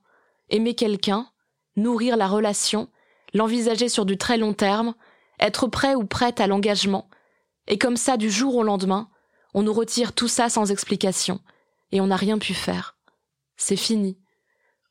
aimer 0.49 0.75
quelqu'un, 0.75 1.29
nourrir 1.77 2.17
la 2.17 2.27
relation, 2.27 2.89
l'envisager 3.35 3.89
sur 3.89 4.07
du 4.07 4.17
très 4.17 4.39
long 4.39 4.55
terme, 4.55 4.95
être 5.41 5.67
prêt 5.67 5.95
ou 5.95 6.05
prête 6.05 6.41
à 6.41 6.47
l'engagement. 6.47 7.09
Et 7.67 7.79
comme 7.79 7.97
ça, 7.97 8.17
du 8.17 8.31
jour 8.31 8.55
au 8.57 8.63
lendemain, 8.63 9.09
on 9.55 9.63
nous 9.63 9.73
retire 9.73 10.13
tout 10.13 10.29
ça 10.29 10.49
sans 10.49 10.71
explication, 10.71 11.41
et 11.93 12.01
on 12.01 12.09
n'a 12.09 12.17
rien 12.17 12.39
pu 12.39 12.55
faire. 12.55 12.97
C'est 13.57 13.77
fini. 13.77 14.19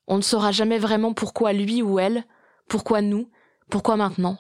On 0.08 0.18
ne 0.18 0.22
saura 0.22 0.52
jamais 0.52 0.78
vraiment 0.78 1.14
pourquoi 1.14 1.54
lui 1.54 1.82
ou 1.82 2.00
elle, 2.00 2.26
pourquoi 2.68 3.02
nous, 3.02 3.30
pourquoi 3.70 3.96
maintenant. 3.96 4.40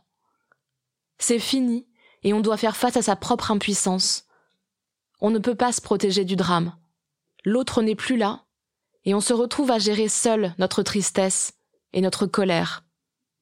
C'est 1.18 1.40
fini, 1.40 1.88
et 2.24 2.34
on 2.34 2.42
doit 2.42 2.58
faire 2.58 2.76
face 2.76 2.98
à 2.98 3.02
sa 3.02 3.16
propre 3.16 3.52
impuissance. 3.52 4.26
On 5.22 5.30
ne 5.30 5.40
peut 5.40 5.56
pas 5.56 5.72
se 5.72 5.82
protéger 5.82 6.26
du 6.26 6.36
drame. 6.36 6.76
L'autre 7.44 7.82
n'est 7.82 7.96
plus 7.96 8.18
là, 8.18 8.46
et 9.06 9.14
on 9.14 9.22
se 9.22 9.34
retrouve 9.34 9.72
à 9.72 9.80
gérer 9.80 10.08
seul 10.08 10.54
notre 10.58 10.84
tristesse 10.84 11.54
et 11.94 12.02
notre 12.02 12.26
colère. 12.26 12.84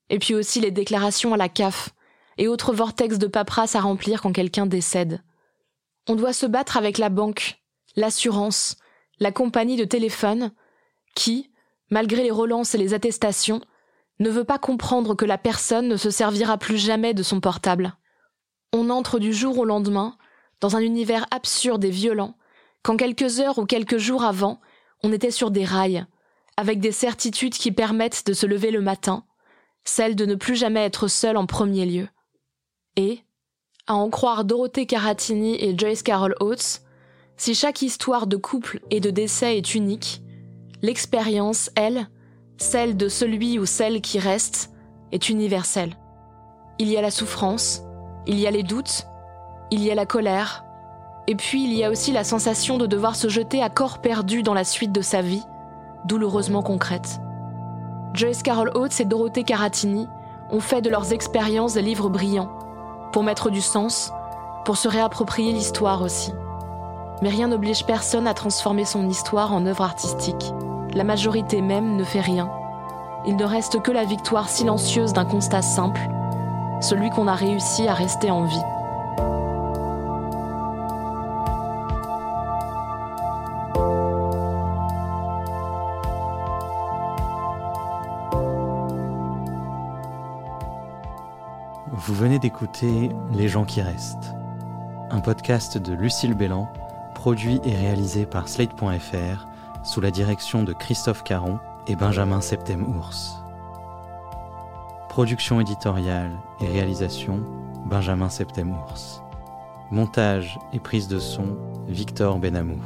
Et 0.10 0.20
puis 0.20 0.36
aussi 0.36 0.60
les 0.60 0.72
déclarations 0.72 1.34
à 1.34 1.38
la 1.38 1.50
CAF 1.50 1.90
et 2.38 2.48
autres 2.48 2.74
vortex 2.74 3.18
de 3.18 3.28
paperasse 3.28 3.76
à 3.76 3.82
remplir 3.82 4.22
quand 4.22 4.34
quelqu'un 4.34 4.66
décède. 4.66 5.22
On 6.08 6.16
doit 6.16 6.34
se 6.34 6.46
battre 6.46 6.78
avec 6.78 6.98
la 6.98 7.10
banque, 7.10 7.62
l'assurance, 7.96 8.78
la 9.20 9.32
compagnie 9.32 9.78
de 9.78 9.86
téléphone, 9.86 10.52
qui, 11.16 11.52
malgré 11.90 12.24
les 12.24 12.32
relances 12.32 12.76
et 12.76 12.78
les 12.78 12.94
attestations, 12.94 13.62
ne 14.20 14.30
veut 14.30 14.44
pas 14.44 14.60
comprendre 14.60 15.16
que 15.16 15.26
la 15.26 15.38
personne 15.38 15.88
ne 15.88 15.98
se 15.98 16.10
servira 16.10 16.58
plus 16.58 16.78
jamais 16.78 17.14
de 17.14 17.24
son 17.24 17.40
portable. 17.40 17.96
On 18.72 18.90
entre 18.90 19.20
du 19.20 19.34
jour 19.34 19.58
au 19.58 19.66
lendemain 19.66 20.18
dans 20.62 20.76
un 20.76 20.80
univers 20.80 21.26
absurde 21.32 21.84
et 21.84 21.90
violent, 21.90 22.36
quand 22.84 22.98
quelques 22.98 23.40
heures 23.40 23.60
ou 23.60 23.66
quelques 23.66 23.98
jours 23.98 24.24
avant, 24.24 24.60
on 25.04 25.12
était 25.12 25.32
sur 25.32 25.52
des 25.52 25.66
rails, 25.66 26.06
avec 26.58 26.80
des 26.80 26.92
certitudes 26.92 27.54
qui 27.54 27.72
permettent 27.72 28.26
de 28.26 28.34
se 28.34 28.46
lever 28.46 28.72
le 28.72 28.82
matin, 28.82 29.26
celle 29.84 30.16
de 30.16 30.26
ne 30.26 30.36
plus 30.36 30.56
jamais 30.56 30.84
être 30.84 31.08
seul 31.08 31.38
en 31.38 31.46
premier 31.46 31.86
lieu. 31.86 32.08
Et, 32.96 33.20
à 33.88 33.96
en 33.96 34.10
croire 34.10 34.46
Dorothée 34.46 34.86
Caratini 34.86 35.56
et 35.56 35.78
Joyce 35.78 36.04
Carol 36.04 36.36
Oates, 36.40 36.84
si 37.38 37.56
chaque 37.56 37.82
histoire 37.82 38.28
de 38.28 38.38
couple 38.38 38.80
et 38.92 39.00
de 39.00 39.10
décès 39.10 39.58
est 39.58 39.76
unique, 39.76 40.22
l'expérience, 40.82 41.72
elle, 41.76 42.08
celle 42.58 42.96
de 42.96 43.10
celui 43.10 43.58
ou 43.58 43.66
celle 43.66 44.02
qui 44.02 44.20
reste, 44.20 44.72
est 45.12 45.30
universelle. 45.30 45.98
Il 46.80 46.88
y 46.88 46.98
a 46.98 47.02
la 47.02 47.12
souffrance, 47.12 47.82
il 48.28 48.40
y 48.40 48.48
a 48.48 48.52
les 48.52 48.64
doutes, 48.64 49.08
il 49.72 49.84
y 49.84 49.92
a 49.92 49.96
la 49.96 50.06
colère, 50.06 50.64
et 51.28 51.36
puis 51.36 51.64
il 51.64 51.74
y 51.74 51.84
a 51.84 51.90
aussi 51.90 52.12
la 52.12 52.24
sensation 52.24 52.78
de 52.78 52.86
devoir 52.86 53.16
se 53.16 53.28
jeter 53.28 53.62
à 53.62 53.70
corps 53.70 54.02
perdu 54.02 54.44
dans 54.44 54.54
la 54.54 54.64
suite 54.64 54.92
de 54.92 55.02
sa 55.02 55.22
vie, 55.22 55.44
douloureusement 56.06 56.62
concrète. 56.62 57.20
Joyce 58.14 58.44
Carol 58.44 58.72
Oates 58.76 59.00
et 59.00 59.06
Dorothée 59.06 59.44
Caratini 59.44 60.08
ont 60.52 60.60
fait 60.60 60.82
de 60.82 60.90
leurs 60.90 61.14
expériences 61.14 61.74
des 61.74 61.82
livres 61.82 62.10
brillants, 62.10 62.52
pour 63.14 63.24
mettre 63.24 63.50
du 63.50 63.62
sens, 63.62 64.12
pour 64.66 64.76
se 64.76 64.90
réapproprier 64.90 65.54
l'histoire 65.54 66.02
aussi. 66.02 66.34
Mais 67.22 67.30
rien 67.30 67.48
n'oblige 67.48 67.86
personne 67.86 68.28
à 68.28 68.34
transformer 68.34 68.84
son 68.84 69.08
histoire 69.08 69.54
en 69.54 69.66
œuvre 69.66 69.84
artistique. 69.84 70.52
La 70.94 71.06
majorité 71.06 71.62
même 71.62 71.96
ne 71.96 72.04
fait 72.04 72.20
rien. 72.20 72.52
Il 73.26 73.38
ne 73.38 73.46
reste 73.46 73.82
que 73.82 73.92
la 73.92 74.04
victoire 74.04 74.50
silencieuse 74.50 75.14
d'un 75.14 75.26
constat 75.26 75.62
simple, 75.62 76.02
celui 76.82 77.10
qu'on 77.12 77.28
a 77.28 77.36
réussi 77.36 77.88
à 77.88 77.94
rester 77.94 78.30
en 78.32 78.44
vie. 78.44 78.64
Vous 92.14 92.20
venez 92.20 92.38
d'écouter 92.38 93.10
Les 93.32 93.48
gens 93.48 93.66
qui 93.66 93.82
restent, 93.82 94.36
un 95.10 95.20
podcast 95.20 95.80
de 95.80 95.94
Lucille 95.94 96.36
Bélan, 96.36 96.72
produit 97.16 97.60
et 97.66 97.76
réalisé 97.76 98.28
par 98.28 98.48
Slate.fr 98.48 99.48
sous 99.84 100.00
la 100.00 100.12
direction 100.12 100.62
de 100.62 100.74
Christophe 100.74 101.24
Caron 101.24 101.58
et 101.88 101.96
Benjamin 101.96 102.40
Septem-Ours. 102.40 103.42
Production 105.10 105.60
éditoriale 105.60 106.30
et 106.62 106.68
réalisation 106.68 107.40
Benjamin 107.88 108.30
Septem-Ours. 108.30 109.24
Montage 109.90 110.60
et 110.72 110.80
prise 110.80 111.08
de 111.08 111.18
son 111.18 111.58
Victor 111.88 112.38
Benamou. 112.38 112.80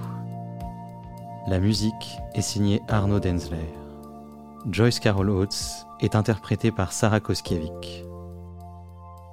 La 1.48 1.60
musique 1.60 2.18
est 2.34 2.42
signée 2.42 2.82
Arnaud 2.88 3.20
Denzler. 3.20 3.74
Joyce 4.72 5.02
Carol 5.02 5.30
Oates 5.32 5.86
est 6.00 6.16
interprétée 6.16 6.72
par 6.72 6.94
Sarah 6.94 7.20
Koskiewicz. 7.20 8.07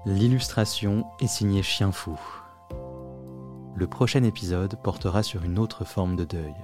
L'illustration 0.06 1.06
est 1.18 1.26
signée 1.26 1.62
Chien 1.62 1.90
Fou. 1.90 2.20
Le 3.74 3.86
prochain 3.86 4.22
épisode 4.22 4.76
portera 4.82 5.22
sur 5.22 5.44
une 5.44 5.58
autre 5.58 5.86
forme 5.86 6.14
de 6.14 6.24
deuil. 6.24 6.54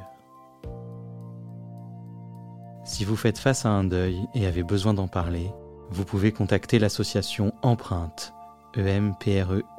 Si 2.85 3.07
vous 3.07 3.17
faites 3.17 3.39
face 3.39 3.65
à 3.65 3.71
un 3.71 3.85
deuil 3.85 4.27
et 4.35 4.47
avez 4.47 4.63
besoin 4.63 4.93
d'en 4.93 5.09
parler, 5.09 5.51
vous 5.91 6.05
pouvez 6.05 6.33
contacter 6.33 6.79
l'association 6.79 7.55
Empreinte, 7.63 8.35
E-M-P-R-E-I-N-T-E-S. 8.77 9.71